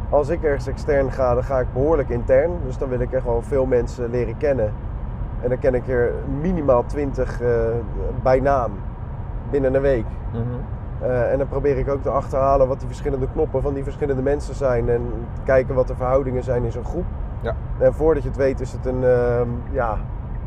Als 0.10 0.30
ik 0.30 0.44
ergens 0.44 0.68
extern 0.68 1.12
ga, 1.12 1.34
dan 1.34 1.44
ga 1.44 1.60
ik 1.60 1.74
behoorlijk 1.74 2.10
intern. 2.10 2.52
Dus 2.66 2.78
dan 2.78 2.90
wil 2.90 3.00
ik 3.00 3.12
echt 3.12 3.24
wel 3.24 3.42
veel 3.42 3.66
mensen 3.66 4.10
leren 4.10 4.38
kennen. 4.38 4.74
En 5.42 5.50
dan 5.50 5.60
ken 5.60 5.76
ik 5.76 5.88
er 5.88 6.12
minimaal 6.42 6.86
20 6.86 7.42
eh, 7.42 7.50
bij 8.24 8.40
naam 8.40 8.72
binnen 9.50 9.74
een 9.74 9.82
week. 9.82 10.06
Mhm. 10.32 10.42
En 11.32 11.38
dan 11.38 11.48
probeer 11.48 11.78
ik 11.78 11.90
ook 11.90 12.02
te 12.02 12.10
achterhalen 12.10 12.68
wat 12.68 12.80
die 12.80 12.88
verschillende 12.88 13.28
knoppen 13.32 13.62
van 13.62 13.74
die 13.74 13.84
verschillende 13.84 14.22
mensen 14.22 14.56
zijn. 14.56 14.90
En 14.90 15.02
kijken 15.44 15.76
wat 15.76 15.88
de 15.88 15.96
verhoudingen 15.96 16.44
zijn 16.44 16.64
in 16.64 16.72
zo'n 16.72 16.86
groep. 16.86 17.06
Ja. 17.42 17.56
En 17.80 17.94
voordat 17.94 18.24
je 18.24 18.30
het 18.30 18.38
weet 18.38 18.60
is 18.60 18.72
het 18.72 18.86
een, 18.86 19.04
ehm, 19.04 19.48
ja, 19.72 19.98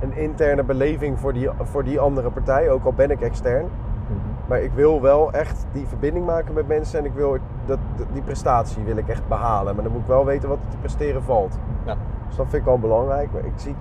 een 0.00 0.12
interne 0.16 0.62
beleving 0.64 1.18
voor 1.18 1.32
die, 1.32 1.48
voor 1.62 1.84
die 1.84 2.00
andere 2.00 2.30
partij. 2.30 2.70
Ook 2.70 2.84
al 2.84 2.92
ben 2.92 3.10
ik 3.10 3.20
extern. 3.20 3.64
Mhm. 3.64 4.18
Maar 4.48 4.60
ik 4.60 4.70
wil 4.74 5.00
wel 5.00 5.32
echt 5.32 5.66
die 5.72 5.86
verbinding 5.86 6.26
maken 6.26 6.54
met 6.54 6.68
mensen. 6.68 6.98
En 6.98 7.04
ik 7.04 7.12
wil 7.14 7.36
dat, 7.64 7.78
die 8.12 8.22
prestatie 8.22 8.84
wil 8.84 8.96
ik 8.96 9.08
echt 9.08 9.28
behalen. 9.28 9.74
Maar 9.74 9.84
dan 9.84 9.92
moet 9.92 10.00
ik 10.02 10.06
wel 10.06 10.24
weten 10.24 10.48
wat 10.48 10.58
er 10.58 10.68
te 10.70 10.76
presteren 10.76 11.22
valt. 11.22 11.58
Ja. 11.84 11.94
Dus 12.28 12.36
dat 12.36 12.46
vind 12.48 12.60
ik 12.62 12.68
wel 12.68 12.78
belangrijk. 12.78 13.32
Maar 13.32 13.44
ik 13.44 13.52
zie... 13.56 13.74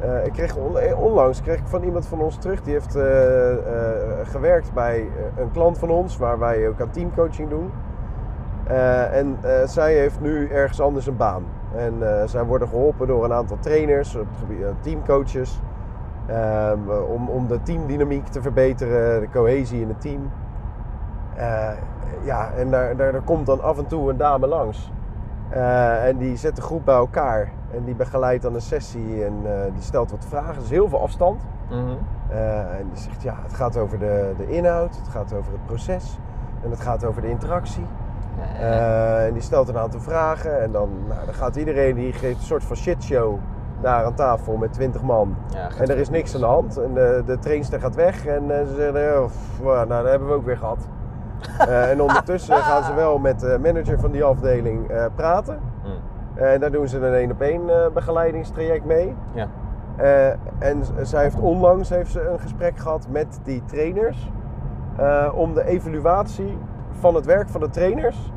eh, 0.00 0.24
ik 0.26 0.32
kreeg 0.32 0.56
on- 0.56 0.78
eh, 0.78 1.00
onlangs 1.00 1.42
kreeg 1.42 1.58
ik 1.58 1.66
van 1.66 1.82
iemand 1.82 2.06
van 2.06 2.20
ons 2.20 2.36
terug. 2.36 2.62
Die 2.62 2.72
heeft 2.72 2.94
eh, 2.96 3.02
gewerkt 4.22 4.72
bij 4.72 5.08
een 5.36 5.50
klant 5.50 5.78
van 5.78 5.90
ons. 5.90 6.16
Waar 6.16 6.38
wij 6.38 6.68
ook 6.68 6.80
aan 6.80 6.90
teamcoaching 6.90 7.48
doen. 7.48 7.70
En 9.12 9.38
zij 9.64 9.94
heeft 9.94 10.20
nu 10.20 10.48
ergens 10.48 10.80
anders 10.80 11.06
een 11.06 11.16
baan. 11.16 11.44
En 11.76 12.20
eh, 12.20 12.26
zij 12.28 12.44
worden 12.44 12.68
geholpen 12.68 13.06
door 13.06 13.24
een 13.24 13.32
aantal 13.32 13.56
trainers, 13.60 14.14
op 14.16 14.26
het 14.30 14.38
gebied- 14.38 14.62
eh, 14.62 14.68
teamcoaches. 14.80 15.60
ehm, 16.26 16.78
om, 17.08 17.28
om 17.28 17.46
de 17.48 17.62
teamdynamiek 17.62 18.26
te 18.26 18.42
verbeteren, 18.42 19.20
de 19.20 19.28
cohesie 19.32 19.80
in 19.80 19.88
het 19.88 20.00
team. 20.00 20.30
Eh, 21.34 21.70
ja, 22.24 22.50
en 22.56 22.70
daar, 22.70 22.96
daar, 22.96 23.12
daar 23.12 23.22
komt 23.22 23.46
dan 23.46 23.62
af 23.62 23.78
en 23.78 23.86
toe 23.86 24.10
een 24.10 24.16
dame 24.16 24.46
langs. 24.46 24.92
Eh, 25.48 26.06
en 26.08 26.16
die 26.16 26.36
zet 26.36 26.56
de 26.56 26.62
groep 26.62 26.84
bij 26.84 26.94
elkaar. 26.94 27.52
En 27.74 27.84
die 27.84 27.94
begeleidt 27.94 28.42
dan 28.42 28.54
een 28.54 28.60
sessie 28.60 29.24
en 29.24 29.32
eh, 29.44 29.72
die 29.72 29.82
stelt 29.82 30.10
wat 30.10 30.24
vragen. 30.28 30.60
Dus 30.60 30.70
heel 30.70 30.88
veel 30.88 31.00
afstand. 31.00 31.40
Mhm. 31.70 31.80
Eh, 32.28 32.58
en 32.78 32.88
die 32.92 33.02
zegt, 33.02 33.22
ja, 33.22 33.34
het 33.42 33.54
gaat 33.54 33.76
over 33.76 33.98
de, 33.98 34.32
de 34.36 34.50
inhoud, 34.50 34.96
het 34.96 35.08
gaat 35.08 35.32
over 35.34 35.52
het 35.52 35.66
proces 35.66 36.18
en 36.64 36.70
het 36.70 36.80
gaat 36.80 37.04
over 37.04 37.22
de 37.22 37.28
interactie. 37.28 37.84
Eh, 38.60 39.26
en 39.26 39.32
die 39.32 39.42
stelt 39.42 39.68
een 39.68 39.78
aantal 39.78 40.00
vragen 40.00 40.62
en 40.62 40.72
dan, 40.72 40.88
nou, 41.08 41.24
dan 41.24 41.34
gaat 41.34 41.56
iedereen, 41.56 41.94
die 41.94 42.12
geeft 42.12 42.36
een 42.38 42.42
soort 42.46 42.64
van 42.64 42.76
shitshow 42.76 43.38
daar 43.80 44.04
aan 44.04 44.14
tafel 44.14 44.56
met 44.56 44.72
20 44.72 45.02
man. 45.02 45.36
Ja, 45.54 45.68
En 45.80 45.88
er 45.90 45.96
is 45.98 46.10
niks 46.10 46.34
aan 46.34 46.40
de 46.40 46.46
hand 46.46 46.76
en 46.76 46.94
de, 46.94 47.22
de 47.26 47.38
trainster 47.38 47.80
gaat 47.80 47.94
weg 47.94 48.26
en 48.26 48.58
eh, 48.60 48.66
ze 48.66 48.74
zeggen, 48.74 49.20
oh, 49.22 49.26
pff, 49.26 49.62
nou, 49.62 49.88
dat 49.88 50.08
hebben 50.08 50.28
we 50.28 50.34
ook 50.34 50.44
weer 50.44 50.56
gehad. 50.58 50.78
Eh, 51.58 51.90
en 51.90 52.00
ondertussen 52.02 52.56
gaan 52.56 52.84
ze 52.84 52.94
wel 52.94 53.18
met 53.18 53.40
de 53.40 53.58
manager 53.62 53.98
van 54.00 54.10
die 54.10 54.24
afdeling 54.24 54.90
eh, 54.90 55.04
praten. 55.14 55.58
Mhm. 55.82 56.44
En 56.44 56.60
daar 56.60 56.70
doen 56.70 56.88
ze 56.88 56.98
een 57.06 57.14
één 57.14 57.30
op 57.30 57.40
één 57.40 57.68
eh, 57.68 57.90
begeleidingstraject 57.92 58.84
mee. 58.84 59.14
Ja. 59.32 59.46
Eh, 59.96 60.28
en 60.58 60.82
zij 61.02 61.22
heeft 61.22 61.40
onlangs 61.40 61.88
heeft 61.88 62.10
ze 62.10 62.28
een 62.28 62.38
gesprek 62.38 62.78
gehad 62.78 63.06
met 63.10 63.40
die 63.42 63.62
trainers. 63.64 64.30
eh, 64.96 65.28
om 65.34 65.54
de 65.54 65.64
evaluatie 65.66 66.58
van 66.92 67.14
het 67.14 67.26
werk 67.26 67.48
van 67.48 67.60
de 67.60 67.68
trainers 67.70 68.32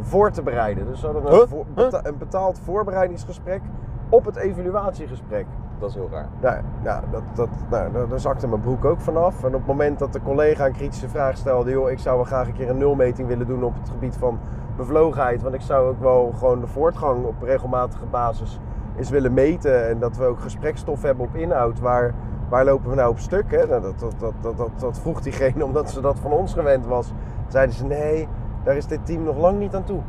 voor 0.00 0.30
te 0.30 0.42
bereiden. 0.42 0.86
Dus 0.86 1.00
ze 1.00 1.06
hadden 1.06 1.26
een, 1.26 1.32
Huh? 1.32 1.46
voor- 1.48 1.64
Huh? 1.74 1.84
beta- 1.84 2.00
een 2.04 2.18
betaald 2.18 2.58
voorbereidingsgesprek 2.64 3.60
op 4.08 4.24
het 4.24 4.36
evaluatiegesprek. 4.36 5.46
dat 5.78 5.88
is 5.88 5.94
heel 5.94 6.08
raar. 6.12 6.28
Nou, 6.40 6.56
ja, 6.82 7.02
dat, 7.10 7.22
dat, 7.34 7.48
nou, 7.70 7.92
daar- 7.92 8.08
daar 8.08 8.20
zakte 8.20 8.48
mijn 8.48 8.60
broek 8.60 8.84
ook 8.84 9.00
vanaf. 9.00 9.40
En 9.44 9.46
op 9.48 9.52
het 9.52 9.66
moment 9.66 9.98
dat 9.98 10.12
de 10.12 10.22
collega 10.22 10.66
een 10.66 10.72
kritische 10.72 11.08
vraag 11.08 11.36
stelde... 11.36 11.70
joh, 11.70 11.90
ik 11.90 11.98
zou 11.98 12.16
wel 12.16 12.24
graag 12.24 12.46
een 12.46 12.52
keer 12.52 12.70
een 12.70 12.78
nulmeting 12.78 13.28
willen 13.28 13.46
doen 13.46 13.64
op 13.64 13.74
het 13.80 13.88
gebied 13.90 14.16
van 14.16 14.38
bevlogenheid. 14.76 15.42
Want 15.42 15.54
ik 15.54 15.60
zou 15.60 15.88
ook 15.88 16.00
wel 16.00 16.32
gewoon 16.38 16.60
de 16.60 16.66
voortgang 16.66 17.24
op 17.24 17.42
regelmatige 17.42 18.06
basis 18.06 18.60
eens 18.96 19.10
willen 19.10 19.34
meten. 19.34 19.88
En 19.88 19.98
dat 19.98 20.16
we 20.16 20.24
ook 20.24 20.40
gesprekstof 20.40 21.02
hebben 21.02 21.26
op 21.26 21.34
inhoud. 21.34 21.80
Waar, 21.80 22.14
waar 22.48 22.64
lopen 22.64 22.90
we 22.90 22.94
nou 22.96 23.10
op 23.10 23.18
stuk? 23.18 23.50
Hè? 23.50 23.66
Nou, 23.66 23.82
dat, 23.82 23.98
dat, 24.00 24.14
dat, 24.18 24.32
dat, 24.40 24.56
dat, 24.56 24.70
dat 24.80 24.98
vroeg 24.98 25.20
diegene 25.20 25.64
omdat 25.70 25.90
ze 25.90 26.00
dat 26.00 26.18
van 26.18 26.32
ons 26.32 26.52
gewend 26.52 26.86
was. 26.86 27.12
Zeiden 27.48 27.74
ze, 27.74 27.84
nee, 27.84 28.28
daar 28.64 28.76
is 28.76 28.86
dit 28.86 29.06
team 29.06 29.22
nog 29.22 29.36
lang 29.36 29.58
niet 29.58 29.74
aan 29.74 29.84
toe. 29.84 30.00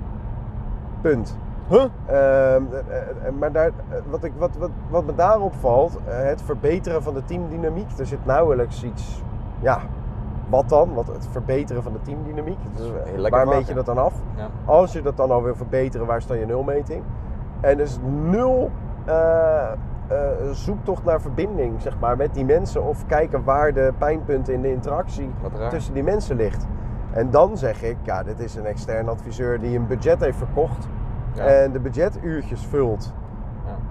Punt. 1.02 1.38
Huh? 1.68 1.84
Ehm, 1.84 1.90
eh, 2.08 2.58
eh, 3.28 3.34
maar 3.40 3.52
daar, 3.52 3.68
eh, 3.68 3.98
wat, 4.10 4.24
ik, 4.24 4.34
wat, 4.38 4.56
wat, 4.58 4.70
wat 4.90 5.06
me 5.06 5.16
daarop 5.16 5.54
valt, 5.54 5.98
eh, 6.08 6.18
het 6.18 6.42
verbeteren 6.42 7.04
van 7.04 7.14
de 7.14 7.24
teamdynamiek. 7.26 7.92
Er 7.98 8.06
zit 8.06 8.26
nauwelijks 8.26 8.84
iets, 8.84 9.24
ja, 9.60 9.80
wat 10.50 10.70
dan? 10.70 10.94
Wat, 10.94 11.08
het 11.08 11.28
verbeteren 11.32 11.84
van 11.84 11.94
de 11.94 12.02
teamdynamiek. 12.02 12.58
Dus, 12.76 12.86
eh, 12.86 12.94
Heel 13.04 13.18
lekker 13.18 13.46
waar 13.46 13.56
meet 13.56 13.68
je 13.68 13.74
dat 13.74 13.86
dan 13.86 13.98
af? 13.98 14.14
Ja. 14.36 14.48
Als 14.66 14.94
je 14.94 15.02
dat 15.02 15.18
dan 15.18 15.32
al 15.32 15.44
wil 15.44 15.56
verbeteren, 15.56 16.08
waar 16.08 16.24
dan 16.28 16.38
je 16.38 16.46
nulmeting? 16.46 17.04
En 17.62 17.78
er 17.78 17.84
is 17.84 18.00
nul 18.24 18.72
eh, 19.06 19.72
eh, 20.08 20.18
zoektocht 20.52 21.04
naar 21.06 21.22
verbinding, 21.22 21.82
zeg 21.82 22.00
maar, 22.00 22.18
met 22.18 22.34
die 22.34 22.46
mensen. 22.46 22.84
Of 22.84 23.06
kijken 23.06 23.44
waar 23.44 23.74
de 23.74 23.94
pijnpunten 23.98 24.54
in 24.54 24.62
de 24.62 24.72
interactie 24.72 25.30
tussen 25.70 25.94
die 25.94 26.04
mensen 26.04 26.36
ligt. 26.36 26.66
En 27.14 27.32
dan 27.32 27.58
zeg 27.58 27.84
ik, 27.84 27.98
ja, 28.04 28.24
dit 28.24 28.40
is 28.40 28.56
een 28.56 28.66
extern 28.66 29.08
adviseur 29.10 29.60
die 29.60 29.78
een 29.78 29.88
budget 29.88 30.20
heeft 30.20 30.38
verkocht 30.38 30.88
Ja. 31.34 31.44
en 31.44 31.72
de 31.72 31.80
budgetuurtjes 31.80 32.66
vult. 32.66 33.14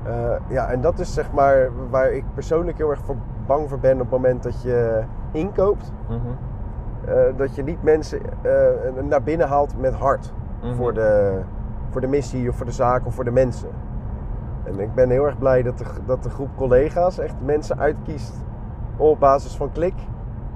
Ja. 0.05 0.11
Eh, 0.11 0.41
ja, 0.49 0.69
en 0.71 0.81
dat 0.81 0.99
is 0.99 1.15
zeg 1.15 1.33
maar 1.33 1.69
waar 1.91 2.13
ik 2.13 2.25
persoonlijk 2.35 2.79
heel 2.79 2.91
erg 2.91 3.01
voor 3.05 3.17
bang 3.47 3.69
voor 3.69 3.79
ben 3.79 3.93
op 3.93 3.99
het 4.01 4.11
moment 4.11 4.43
dat 4.43 4.63
je 4.63 5.03
inkoopt. 5.33 5.93
Mhm. 6.09 6.19
Eh, 7.05 7.15
dat 7.37 7.55
je 7.55 7.63
niet 7.63 7.83
mensen 7.83 8.21
eh, 8.43 8.53
naar 9.09 9.23
binnen 9.23 9.49
haalt 9.49 9.81
met 9.81 9.95
hart 9.95 10.33
Mhm. 10.63 10.75
voor, 10.75 10.95
de, 10.95 11.39
voor 11.91 12.01
de 12.01 12.07
missie 12.07 12.49
of 12.49 12.57
voor 12.57 12.67
de 12.67 12.73
zaak 12.73 13.07
of 13.07 13.15
voor 13.15 13.25
de 13.25 13.31
mensen. 13.31 13.69
En 14.65 14.79
ik 14.81 14.95
ben 14.95 15.11
heel 15.11 15.25
erg 15.25 15.39
blij 15.39 15.63
dat 15.63 15.79
de, 15.79 15.85
dat 16.07 16.23
de 16.23 16.31
groep 16.31 16.49
collega's 16.57 17.19
echt 17.19 17.35
mensen 17.45 17.79
uitkiest 17.79 18.35
op 18.97 19.21
basis 19.21 19.57
van 19.57 19.73
klik. 19.73 19.95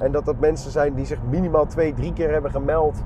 En 0.03 0.13
dat 0.13 0.25
dat 0.25 0.39
mensen 0.39 0.71
zijn 0.71 0.95
die 0.95 1.07
zich 1.07 1.19
minimaal 1.31 1.67
twee, 1.67 1.95
drie 1.95 2.13
keer 2.13 2.31
hebben 2.33 2.51
gemeld. 2.51 3.03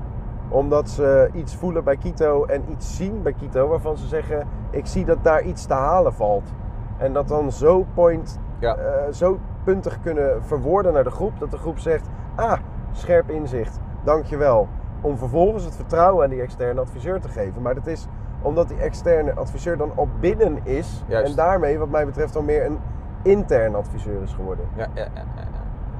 Omdat 0.49 0.89
ze 0.89 1.29
iets 1.33 1.55
voelen 1.55 1.83
bij 1.83 1.97
Kito 1.97 2.45
en 2.45 2.63
iets 2.71 2.95
zien 2.95 3.21
bij 3.21 3.33
Kito 3.33 3.67
waarvan 3.67 3.97
ze 3.97 4.07
zeggen: 4.07 4.47
Ik 4.69 4.85
zie 4.85 5.05
dat 5.05 5.17
daar 5.23 5.41
iets 5.43 5.65
te 5.65 5.73
halen 5.73 6.13
valt. 6.13 6.53
En 6.97 7.13
dat 7.13 7.27
dan 7.27 7.51
zo 7.51 7.85
point, 7.93 8.39
Ja. 8.59 8.75
eh, 8.75 9.11
zo 9.11 9.39
puntig 9.63 10.01
kunnen 10.01 10.43
verwoorden 10.45 10.93
naar 10.93 11.03
de 11.03 11.11
groep. 11.11 11.39
Dat 11.39 11.51
de 11.51 11.57
groep 11.57 11.79
zegt: 11.79 12.09
Ah, 12.35 12.57
scherp 12.91 13.29
inzicht, 13.29 13.79
dankjewel. 14.03 14.67
Om 15.01 15.17
vervolgens 15.17 15.65
het 15.65 15.75
vertrouwen 15.75 16.23
aan 16.23 16.29
die 16.29 16.41
externe 16.41 16.81
adviseur 16.81 17.19
te 17.21 17.29
geven. 17.29 17.61
Maar 17.61 17.75
dat 17.75 17.87
is 17.87 18.07
omdat 18.41 18.67
die 18.67 18.77
externe 18.77 19.33
adviseur 19.33 19.77
dan 19.77 19.91
al 19.95 20.07
binnen 20.19 20.59
is. 20.63 21.03
Juist. 21.07 21.29
En 21.29 21.35
daarmee, 21.35 21.79
wat 21.79 21.89
mij 21.89 22.05
betreft, 22.05 22.35
al 22.35 22.41
meer 22.41 22.65
een 22.65 22.77
intern 23.21 23.75
adviseur 23.75 24.21
is 24.21 24.33
geworden. 24.33 24.65
Ja, 24.75 24.87
ja. 24.93 25.07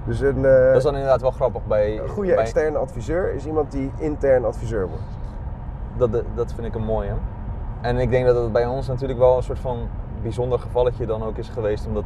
Dus 0.07 0.19
een, 0.19 0.45
eh, 0.45 0.65
Dat 0.67 0.75
is 0.75 0.83
dan 0.83 0.93
inderdaad 0.93 1.21
wel 1.21 1.31
grappig 1.31 1.65
bij... 1.65 1.99
een 2.01 2.09
goede 2.09 2.29
bij- 2.33 2.39
externe 2.41 2.77
adviseur 2.77 3.33
is 3.33 3.45
iemand 3.45 3.71
die 3.71 3.91
intern 3.97 4.45
adviseur 4.45 4.87
wordt. 4.87 5.03
Dat, 5.97 6.23
dat 6.35 6.53
vind 6.53 6.67
ik 6.67 6.75
een 6.75 6.85
mooie. 6.85 7.11
En 7.81 7.97
ik 7.97 8.09
denk 8.09 8.25
dat 8.25 8.35
het 8.35 8.51
bij 8.51 8.65
ons 8.65 8.87
natuurlijk 8.87 9.19
wel 9.19 9.37
een 9.37 9.43
soort 9.43 9.59
van 9.59 9.77
bijzonder 10.21 10.59
gevalletje 10.59 11.05
dan 11.05 11.23
ook 11.23 11.37
is 11.37 11.49
geweest. 11.49 11.87
Omdat 11.87 12.03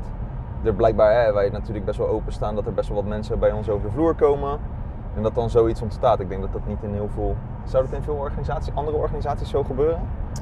er 0.63 0.74
blijkbaar, 0.74 1.24
hè, 1.24 1.34
wij 1.34 1.50
natuurlijk 1.50 1.86
best 1.86 1.98
wel 1.98 2.08
openstaan, 2.08 2.55
dat 2.55 2.65
er 2.65 2.74
best 2.74 2.88
wel 2.89 2.98
wat 2.98 3.05
mensen 3.08 3.39
bij 3.39 3.51
ons 3.51 3.70
over 3.70 3.86
de 3.88 3.91
vloer 3.93 4.15
komen. 4.15 4.60
En 5.15 5.24
dat 5.24 5.36
dan 5.36 5.50
zoiets 5.50 5.81
ontstaat. 5.81 6.20
Ik 6.20 6.29
denk 6.29 6.41
dat 6.41 6.53
dat 6.53 6.62
niet 6.67 6.84
in 6.84 6.93
heel 6.93 7.10
veel... 7.13 7.36
Zou 7.63 7.84
dat 7.86 7.93
in 7.93 8.03
veel 8.03 8.15
organisaties, 8.15 8.75
andere 8.75 8.98
organisaties 8.98 9.50
zo 9.50 9.63
gebeuren? 9.63 10.00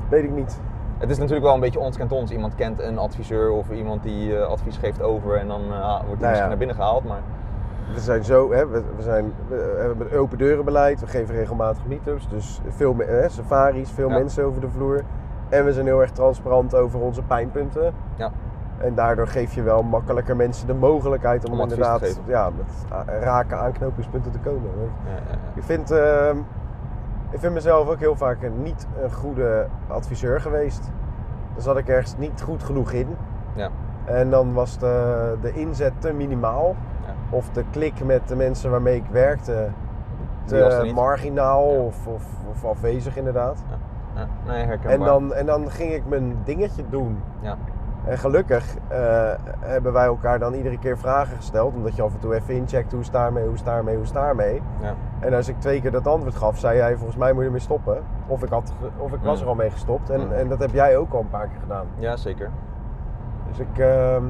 Weet 0.10 0.24
ik 0.24 0.32
niet. 0.32 0.60
Het 0.98 1.10
is 1.10 1.18
natuurlijk 1.18 1.46
wel 1.46 1.54
een 1.54 1.60
beetje 1.60 1.80
ons 1.80 1.98
kent 1.98 2.12
ons. 2.12 2.32
Iemand 2.32 2.56
kent 2.56 2.80
een 2.82 2.98
adviseur 2.98 3.52
of 3.52 3.70
iemand 3.72 4.04
die 4.04 4.38
eh, 4.38 4.48
advies 4.48 4.78
geeft 4.78 5.02
over 5.02 5.36
en 5.36 5.48
dan 5.48 5.62
eh, 5.62 5.70
wordt 5.70 6.02
hij 6.02 6.06
Nou 6.06 6.20
ja. 6.22 6.28
misschien 6.30 6.48
naar 6.48 6.58
binnen 6.58 6.76
gehaald. 6.76 7.04
Maar 7.04 7.22
We 7.94 8.00
zijn 8.00 8.24
zo, 8.24 8.52
hè, 8.52 8.68
we, 8.68 8.82
we, 8.96 9.02
zijn, 9.02 9.34
we 9.48 9.76
hebben 9.80 10.08
een 10.12 10.18
open 10.18 10.38
deurenbeleid, 10.38 11.00
we 11.00 11.08
geven 11.08 11.36
regelmatig 11.36 11.86
meetups, 11.86 12.28
dus 12.30 12.62
veel 12.70 12.96
hè, 12.98 13.30
safaris, 13.30 13.92
veel 13.92 14.10
Ja. 14.10 14.18
mensen 14.18 14.44
over 14.46 14.62
de 14.62 14.70
vloer. 14.70 15.02
En 15.50 15.66
we 15.66 15.74
zijn 15.74 15.86
heel 15.86 16.02
erg 16.02 16.12
transparant 16.12 16.76
over 16.76 17.00
onze 17.00 17.22
pijnpunten. 17.24 17.94
ja, 18.16 18.32
En 18.78 18.94
daardoor 18.96 19.28
geef 19.28 19.54
je 19.54 19.62
wel 19.62 19.84
makkelijker 19.84 20.36
mensen 20.36 20.68
de 20.68 20.74
mogelijkheid 20.74 21.50
om, 21.50 21.60
inderdaad 21.60 22.20
ja, 22.26 22.50
met 22.58 22.66
a- 22.94 23.20
rake 23.20 23.56
aanknopingspunten 23.56 24.32
te 24.32 24.40
komen. 24.40 24.70
ja, 25.06 25.12
ja. 25.12 25.38
Ik 25.56 25.64
vind, 25.64 25.92
ehm, 25.92 26.38
ik 27.30 27.40
vind 27.40 27.54
mezelf 27.54 27.88
ook 27.90 28.00
heel 28.00 28.16
vaak 28.16 28.44
een, 28.44 28.62
niet 28.64 28.88
een 29.04 29.12
goede 29.12 29.68
adviseur 29.88 30.42
geweest. 30.42 30.90
Daar 31.54 31.62
zat 31.64 31.78
ik 31.78 31.88
ergens 31.88 32.18
niet 32.18 32.42
goed 32.42 32.64
genoeg 32.64 32.92
in. 32.92 33.08
ja. 33.54 33.70
En 34.06 34.30
dan 34.30 34.54
was 34.54 34.78
de, 34.78 35.36
de 35.42 35.54
inzet 35.54 35.94
te 36.00 36.14
minimaal. 36.14 36.76
Ja. 37.10 37.36
Of 37.38 37.50
de 37.50 37.64
klik 37.72 38.04
met 38.06 38.28
de 38.28 38.36
mensen 38.36 38.72
waarmee 38.72 38.96
ik 38.96 39.06
werkte 39.12 39.54
er 39.54 39.72
te 40.46 40.92
marginaal 40.96 41.72
Ja. 41.72 41.80
of, 41.80 42.08
of, 42.08 42.24
of 42.50 42.66
afwezig 42.66 43.18
inderdaad. 43.18 43.64
ja. 44.16 44.28
Nee, 44.48 44.66
herkenbaar. 44.66 44.92
En 45.00 45.00
dan, 45.06 45.34
en 45.34 45.46
dan 45.46 45.70
ging 45.72 45.94
ik 45.94 46.04
mijn 46.08 46.38
dingetje 46.44 46.84
doen. 46.90 47.22
Ja. 47.40 47.56
En 48.06 48.18
gelukkig 48.18 48.76
eh, 48.88 49.00
hebben 49.60 49.94
wij 49.94 50.06
elkaar 50.06 50.40
dan 50.40 50.54
iedere 50.54 50.78
keer 50.80 50.98
vragen 50.98 51.36
gesteld. 51.36 51.74
Omdat 51.76 51.96
je 51.96 52.02
af 52.02 52.14
en 52.14 52.20
toe 52.20 52.36
even 52.36 52.54
incheckt 52.56 52.92
hoe 52.92 53.00
is 53.00 53.06
het 53.06 53.16
daarmee, 53.16 53.44
hoe 53.46 53.54
is 53.54 53.64
daarmee, 53.64 53.96
hoe 53.96 54.04
is 54.04 54.12
daarmee. 54.12 54.62
Ja. 54.82 54.94
En 55.20 55.34
als 55.34 55.48
ik 55.48 55.60
twee 55.60 55.82
keer 55.82 55.92
dat 55.92 56.08
antwoord 56.08 56.36
gaf, 56.36 56.58
zei 56.58 56.78
jij 56.78 56.96
volgens 56.96 57.18
mij 57.18 57.30
moet 57.32 57.40
je 57.40 57.46
ermee 57.46 57.62
stoppen. 57.62 57.98
Of 58.28 58.44
ik, 58.44 58.50
had, 58.50 58.74
of 58.98 59.12
ik 59.14 59.20
was 59.22 59.36
Mm. 59.38 59.44
er 59.44 59.50
al 59.50 59.56
mee 59.56 59.70
gestopt. 59.70 60.10
En, 60.10 60.26
Mm. 60.26 60.32
en 60.32 60.48
dat 60.50 60.60
heb 60.60 60.72
jij 60.74 60.98
ook 60.98 61.14
al 61.14 61.20
een 61.20 61.30
paar 61.30 61.48
keer 61.48 61.60
gedaan. 61.60 61.86
ja, 61.98 62.16
zeker. 62.16 62.50
Dus 63.48 63.60
ik. 63.60 63.78
ehm, 63.78 64.24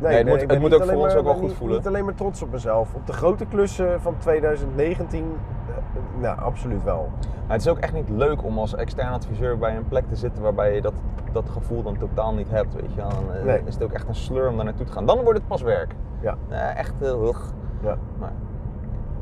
nee, 0.00 0.16
het 0.16 0.26
moet- 0.26 0.40
ik 0.42 0.46
ben 0.48 0.56
het 0.56 0.64
moet 0.70 0.74
ook 0.74 0.84
voor 0.84 0.92
ons 0.94 1.06
maar- 1.06 1.16
ook 1.16 1.24
wel 1.24 1.34
ben 1.34 1.42
goed 1.42 1.52
voelen. 1.52 1.76
Niet 1.76 1.86
alleen 1.86 2.04
maar 2.04 2.14
trots 2.14 2.42
op 2.42 2.50
mezelf. 2.50 2.94
Op 2.94 3.06
de 3.06 3.12
grote 3.12 3.46
klussen 3.46 4.00
van 4.00 4.14
2019, 4.18 5.24
eh, 5.68 6.22
nou, 6.22 6.38
absoluut 6.40 6.82
wel. 6.84 7.08
Maar 7.20 7.56
het 7.56 7.60
is 7.66 7.68
ook 7.72 7.78
echt 7.78 7.92
niet 7.92 8.08
leuk 8.08 8.44
om 8.44 8.58
als 8.58 8.74
extern 8.74 9.12
adviseur 9.12 9.58
bij 9.58 9.76
een 9.76 9.88
plek 9.88 10.08
te 10.08 10.16
zitten 10.16 10.42
waarbij 10.42 10.74
je 10.74 10.80
dat, 10.80 10.92
dat 11.32 11.48
gevoel 11.48 11.82
dan 11.82 11.96
totaal 11.98 12.34
niet 12.34 12.50
hebt. 12.50 12.74
Weet 12.74 12.94
je. 12.94 13.00
Dan 13.00 13.10
eh, 13.36 13.44
Nee. 13.44 13.62
is 13.64 13.74
het 13.74 13.82
ook 13.82 13.92
echt 13.92 14.08
een 14.08 14.14
sleur 14.14 14.48
om 14.48 14.56
daar 14.56 14.64
naartoe 14.64 14.86
te 14.86 14.92
gaan. 14.92 15.06
Dan 15.06 15.22
wordt 15.22 15.38
het 15.38 15.48
pas 15.48 15.62
werk. 15.62 15.94
Ja. 16.20 16.36
Eh, 16.48 16.76
echt 16.78 16.94
heel 16.98 17.34
ja. 17.82 17.96
Maar, 18.18 18.32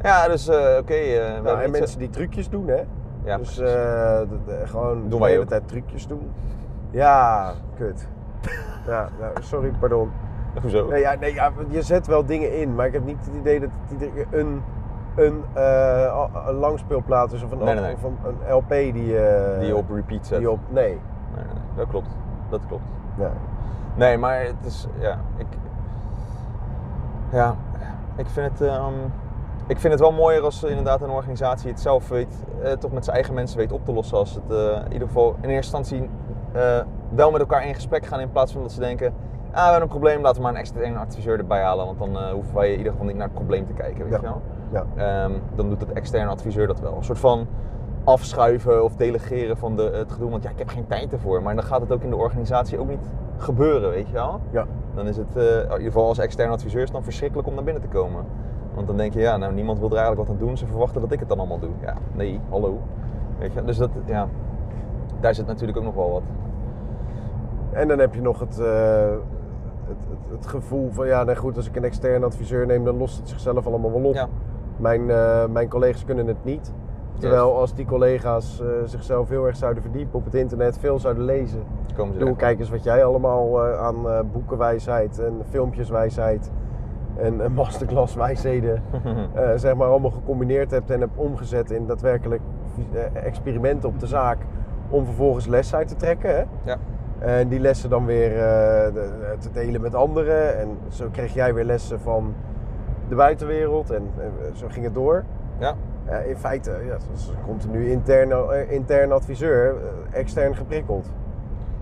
ja, 0.02 0.28
dus 0.28 0.48
oké. 0.48 0.84
we 0.86 1.20
hebben 1.32 1.42
Nou, 1.52 1.62
en 1.64 1.70
mensen 1.70 1.98
die 1.98 2.10
trucjes 2.10 2.48
doen, 2.48 2.68
hè? 2.68 2.82
Ja, 3.24 3.36
dus 3.36 3.54
de- 3.54 4.26
de- 4.46 4.62
gewoon 4.66 5.00
Doen 5.00 5.08
de 5.10 5.18
wij 5.18 5.30
hele 5.30 5.42
ook. 5.42 5.48
tijd 5.48 5.68
trucjes 5.68 6.06
doen. 6.06 6.30
Ja, 6.90 7.52
kut. 7.76 8.08
ja, 8.86 9.08
nou, 9.20 9.32
sorry, 9.40 9.72
pardon. 9.80 10.10
Hoezo? 10.62 10.86
Nee, 10.88 11.00
ja, 11.00 11.14
nee, 11.14 11.34
ja, 11.34 11.52
je 11.68 11.82
zet 11.82 12.06
wel 12.06 12.26
dingen 12.26 12.58
in, 12.60 12.74
maar 12.74 12.86
ik 12.86 12.92
heb 12.92 13.04
niet 13.04 13.26
het 13.26 13.34
idee 13.34 13.60
dat 13.60 13.68
het 13.82 13.92
iedere 13.92 14.10
keer 14.10 14.40
een, 14.40 14.62
een, 15.14 15.44
eh, 15.52 16.24
een 16.46 16.54
langspeelplaat 16.54 17.32
is 17.32 17.42
of 17.42 17.50
een, 17.50 17.58
Nee, 17.58 17.74
nee, 17.74 17.84
nee. 17.84 17.94
Of 17.94 18.02
een, 18.02 18.16
een 18.24 18.54
LP 18.54 18.68
die, 18.68 19.18
eh, 19.18 19.58
die 19.58 19.68
je 19.68 19.76
op 19.76 19.90
repeat 19.90 20.26
zet. 20.26 20.38
die 20.38 20.50
op. 20.50 20.58
Nee. 20.68 20.98
Dat 21.76 21.88
klopt. 21.88 22.08
Dat 22.48 22.60
klopt. 22.68 22.88
Ja. 23.18 23.30
Nee, 23.94 24.18
maar 24.18 24.40
het 24.40 24.64
is, 24.64 24.86
ja, 24.98 25.18
ik, 25.36 25.46
ja, 27.32 27.56
ik 28.16 28.26
vind 28.26 28.58
het, 28.58 28.68
ehm, 28.68 28.92
ik 29.66 29.78
vind 29.78 29.92
het 29.92 30.02
wel 30.02 30.12
mooier 30.12 30.42
als 30.42 30.62
inderdaad 30.62 31.02
een 31.02 31.10
organisatie 31.10 31.70
het 31.70 31.80
zelf 31.80 32.08
weet, 32.08 32.44
eh, 32.62 32.72
toch 32.72 32.92
met 32.92 33.04
zijn 33.04 33.16
eigen 33.16 33.34
mensen 33.34 33.58
weet 33.58 33.72
op 33.72 33.84
te 33.84 33.92
lossen. 33.92 34.18
Als 34.18 34.34
het 34.34 34.50
eh, 34.50 34.84
in 34.84 34.92
ieder 34.92 35.08
geval 35.08 35.36
in 35.40 35.48
eerste 35.48 35.76
instantie 35.76 36.10
eh, 36.52 36.80
wel 37.08 37.30
met 37.30 37.40
elkaar 37.40 37.66
in 37.66 37.74
gesprek 37.74 38.06
gaan 38.06 38.20
in 38.20 38.30
plaats 38.30 38.52
van 38.52 38.62
dat 38.62 38.72
ze 38.72 38.80
denken, 38.80 39.14
we 39.64 39.70
hebben 39.70 39.82
een 39.82 39.88
probleem, 39.88 40.22
laten 40.22 40.36
we 40.36 40.42
maar 40.42 40.52
een 40.52 40.60
externe 40.60 40.98
adviseur 40.98 41.38
erbij 41.38 41.62
halen, 41.62 41.86
want 41.86 41.98
dan 41.98 42.18
eh, 42.18 42.32
hoeven 42.32 42.54
wij 42.54 42.70
in 42.72 42.76
ieder 42.76 42.92
geval 42.92 43.06
niet 43.06 43.16
naar 43.16 43.26
het 43.26 43.34
probleem 43.34 43.66
te 43.66 43.72
kijken, 43.72 44.04
weet 44.08 44.20
je 44.20 44.26
wel. 44.26 44.42
Ja. 44.72 44.84
Ehm, 44.96 45.32
dan 45.54 45.68
doet 45.68 45.80
het 45.80 45.92
externe 45.92 46.30
adviseur 46.30 46.66
dat 46.66 46.80
wel. 46.80 46.96
Een 46.96 47.04
soort 47.04 47.18
van 47.18 47.46
afschuiven 48.04 48.84
of 48.84 48.96
delegeren 48.96 49.56
van 49.56 49.76
de, 49.76 49.82
het 49.82 50.12
gedoe. 50.12 50.30
Want 50.30 50.42
ja, 50.42 50.50
ik 50.50 50.58
heb 50.58 50.68
geen 50.68 50.86
tijd 50.86 51.12
ervoor. 51.12 51.42
Maar 51.42 51.54
dan 51.54 51.64
gaat 51.64 51.80
het 51.80 51.92
ook 51.92 52.02
in 52.02 52.10
de 52.10 52.16
organisatie 52.16 52.78
ook 52.78 52.88
niet 52.88 53.06
gebeuren, 53.36 53.90
weet 53.90 54.06
je 54.06 54.12
wel. 54.12 54.40
Ja. 54.50 54.66
Dan 54.94 55.06
is 55.06 55.16
het, 55.16 55.36
eh, 55.36 55.56
in 55.56 55.62
ieder 55.62 55.80
geval 55.80 56.06
als 56.06 56.18
externe 56.18 56.52
adviseur, 56.52 56.82
is 56.82 56.90
dan 56.90 57.02
verschrikkelijk 57.02 57.48
om 57.48 57.54
naar 57.54 57.64
binnen 57.64 57.82
te 57.82 57.88
komen. 57.88 58.24
Want 58.74 58.86
dan 58.86 58.96
denk 58.96 59.12
je, 59.12 59.20
ja, 59.20 59.36
nou 59.36 59.52
niemand 59.52 59.78
wil 59.78 59.88
er 59.88 59.96
eigenlijk 59.96 60.28
wat 60.28 60.36
aan 60.36 60.46
doen. 60.46 60.56
Ze 60.56 60.66
verwachten 60.66 61.00
dat 61.00 61.12
ik 61.12 61.18
het 61.18 61.28
dan 61.28 61.38
allemaal 61.38 61.58
doe. 61.58 61.70
Ja, 61.80 61.94
nee, 62.12 62.40
hallo. 62.48 62.80
Weet 63.38 63.52
je, 63.52 63.64
dus 63.64 63.76
dat, 63.76 63.90
ja, 64.04 64.28
daar 65.20 65.34
zit 65.34 65.46
natuurlijk 65.46 65.78
ook 65.78 65.84
nog 65.84 65.94
wel 65.94 66.10
wat. 66.10 66.22
En 67.70 67.88
dan 67.88 67.98
heb 67.98 68.14
je 68.14 68.20
nog 68.20 68.40
het, 68.40 68.58
eh, 68.58 69.14
het, 69.88 70.06
het, 70.08 70.38
het 70.38 70.46
gevoel 70.46 70.90
van, 70.90 71.06
ja, 71.06 71.24
nee, 71.24 71.36
goed, 71.36 71.56
als 71.56 71.68
ik 71.68 71.76
een 71.76 71.84
externe 71.84 72.26
adviseur 72.26 72.66
neem, 72.66 72.84
dan 72.84 72.96
lost 72.96 73.16
het 73.16 73.28
zichzelf 73.28 73.66
allemaal 73.66 73.92
wel 73.92 74.08
op. 74.08 74.14
Ja, 74.14 74.28
Mijn, 74.76 75.10
eh, 75.10 75.46
mijn 75.46 75.68
collega's 75.68 76.04
kunnen 76.04 76.26
het 76.26 76.44
niet. 76.44 76.72
Terwijl 77.18 77.56
als 77.56 77.74
die 77.74 77.86
collega's 77.86 78.60
eh, 78.60 78.66
zichzelf 78.84 79.28
heel 79.28 79.46
erg 79.46 79.56
zouden 79.56 79.82
verdiepen 79.82 80.18
op 80.18 80.24
het 80.24 80.34
internet, 80.34 80.78
veel 80.78 80.98
zouden 80.98 81.24
lezen. 81.24 81.62
Komen 81.96 82.14
ze 82.14 82.18
Doe, 82.18 82.36
kijk 82.36 82.58
eens 82.58 82.70
wat 82.70 82.84
jij 82.84 83.04
allemaal 83.04 83.64
eh, 83.64 83.78
aan 83.78 84.28
boekenwijsheid 84.32 85.18
en 85.18 85.34
filmpjeswijsheid 85.50 86.50
en 87.16 87.40
eh, 87.40 87.48
masterclasswijsheden 87.48 88.82
zeg 89.56 89.74
maar 89.74 89.88
allemaal 89.88 90.10
gecombineerd 90.10 90.70
hebt 90.70 90.90
en 90.90 91.00
hebt 91.00 91.16
omgezet 91.16 91.70
in 91.70 91.86
daadwerkelijk 91.86 92.42
experimenten 93.12 93.88
op 93.88 94.00
de 94.00 94.06
zaak 94.06 94.38
om 94.88 95.04
vervolgens 95.04 95.46
les 95.46 95.74
uit 95.74 95.88
te 95.88 95.96
trekken. 95.96 96.36
Hè? 96.36 96.44
Ja. 96.64 96.76
En 97.26 97.48
die 97.48 97.60
lessen 97.60 97.90
dan 97.90 98.06
weer 98.06 98.30
eh, 98.32 98.92
de- 98.94 99.34
te 99.38 99.50
delen 99.50 99.80
met 99.80 99.94
anderen. 99.94 100.58
En 100.58 100.68
zo 100.88 101.08
kreeg 101.12 101.34
jij 101.34 101.54
weer 101.54 101.64
lessen 101.64 102.00
van 102.00 102.34
de 103.08 103.14
buitenwereld 103.14 103.90
en 103.90 104.10
eh, 104.18 104.24
zo 104.52 104.66
ging 104.70 104.84
het 104.84 104.94
door. 104.94 105.24
Ja. 105.58 105.74
In 106.26 106.36
feite, 106.36 106.70
ja, 106.86 106.92
het 106.92 107.06
was 107.10 107.32
continu 107.46 107.90
interne, 107.90 108.34
eh, 108.52 108.70
intern 108.70 109.12
adviseur, 109.12 109.74
eh, 110.12 110.18
extern 110.20 110.56
geprikkeld. 110.56 111.10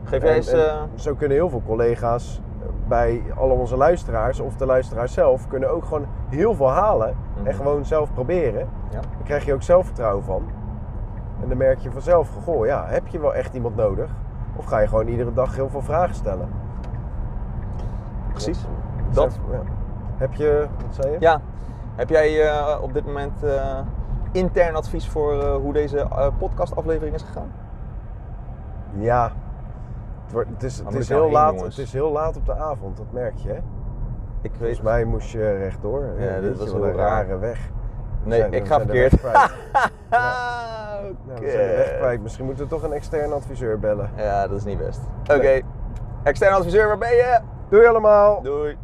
Geef 0.04 0.20
jij 0.22 0.30
En- 0.30 0.36
eens... 0.36 0.52
en 0.52 0.58
eh, 0.58 0.82
zo 0.94 1.14
kunnen 1.14 1.36
heel 1.36 1.48
veel 1.48 1.62
collega's 1.66 2.40
eh, 2.62 2.68
bij 2.88 3.22
alle 3.36 3.52
onze 3.52 3.76
luisteraars 3.76 4.40
of 4.40 4.56
de 4.56 4.66
luisteraars 4.66 5.12
zelf 5.12 5.48
kunnen 5.48 5.70
ook 5.70 5.84
gewoon 5.84 6.06
heel 6.28 6.54
veel 6.54 6.70
halen 6.70 7.16
Mhm. 7.36 7.46
en 7.46 7.54
gewoon 7.54 7.84
zelf 7.84 8.12
proberen. 8.14 8.68
ja. 8.90 9.00
Dan 9.00 9.22
krijg 9.24 9.44
je 9.44 9.54
ook 9.54 9.62
zelfvertrouwen 9.62 10.24
van. 10.24 10.42
En 11.42 11.48
dan 11.48 11.58
merk 11.58 11.78
je 11.78 11.90
vanzelf, 11.90 12.28
goh, 12.44 12.66
ja, 12.66 12.84
heb 12.86 13.06
je 13.06 13.20
wel 13.20 13.34
echt 13.34 13.54
iemand 13.54 13.76
nodig? 13.76 14.10
Of 14.56 14.64
ga 14.64 14.78
je 14.78 14.88
gewoon 14.88 15.06
iedere 15.06 15.32
dag 15.32 15.54
heel 15.54 15.68
veel 15.68 15.82
vragen 15.82 16.14
stellen? 16.14 16.48
Precies. 18.30 18.64
Dat. 19.10 19.38
ja. 19.50 19.60
Heb 20.16 20.34
je, 20.34 20.66
wat 20.86 20.94
zei 20.94 21.12
je? 21.12 21.16
Ja. 21.20 21.40
Heb 21.94 22.08
jij 22.08 22.48
eh, 22.50 22.78
op 22.82 22.92
dit 22.94 23.06
moment 23.06 23.42
eh, 23.42 23.78
intern 24.32 24.74
advies 24.74 25.08
voor 25.08 25.40
eh, 25.42 25.54
hoe 25.54 25.72
deze 25.72 26.06
podcastaflevering 26.38 27.14
is 27.14 27.22
gegaan? 27.22 27.52
Ja. 28.92 29.32
Het, 30.24 30.32
wordt, 30.32 30.48
het, 30.50 30.62
is, 30.62 30.78
het, 30.78 30.94
is 30.94 31.08
heel 31.08 31.22
heen, 31.22 31.32
laat, 31.32 31.54
jongens. 31.54 31.76
het 31.76 31.86
is 31.86 31.92
heel 31.92 32.12
laat 32.12 32.36
op 32.36 32.46
de 32.46 32.54
avond, 32.56 32.96
dat 32.96 33.06
merk 33.12 33.36
je. 33.36 33.48
Hè? 33.48 33.54
Ik 33.54 34.50
weet 34.50 34.56
Volgens 34.58 34.80
mij 34.80 35.04
moest 35.04 35.30
je 35.30 35.56
rechtdoor. 35.56 36.04
Ja, 36.18 36.40
dit 36.40 36.58
was 36.58 36.72
een 36.72 36.80
raar. 36.82 36.94
rare 37.26 37.38
weg. 37.38 37.70
We 38.22 38.28
Nee, 38.28 38.38
zijn- 38.38 38.52
ik 38.52 38.66
ga 38.66 38.78
verkeerd. 38.80 39.12
Nou, 41.22 41.40
we 41.40 41.50
zijn 41.50 41.68
de 41.68 41.76
weg 41.76 41.96
kwijt. 41.96 42.22
Misschien 42.22 42.44
moeten 42.44 42.64
we 42.64 42.70
toch 42.70 42.82
een 42.82 42.92
externe 42.92 43.34
adviseur 43.34 43.78
bellen. 43.78 44.10
Ja, 44.16 44.48
dat 44.48 44.56
is 44.56 44.64
niet 44.64 44.78
best. 44.78 45.00
Oké. 45.22 45.60
Externe 46.22 46.56
adviseur, 46.56 46.86
waar 46.86 46.98
ben 46.98 47.14
je? 47.14 47.38
Doei 47.68 47.86
allemaal! 47.86 48.42
Doei. 48.42 48.76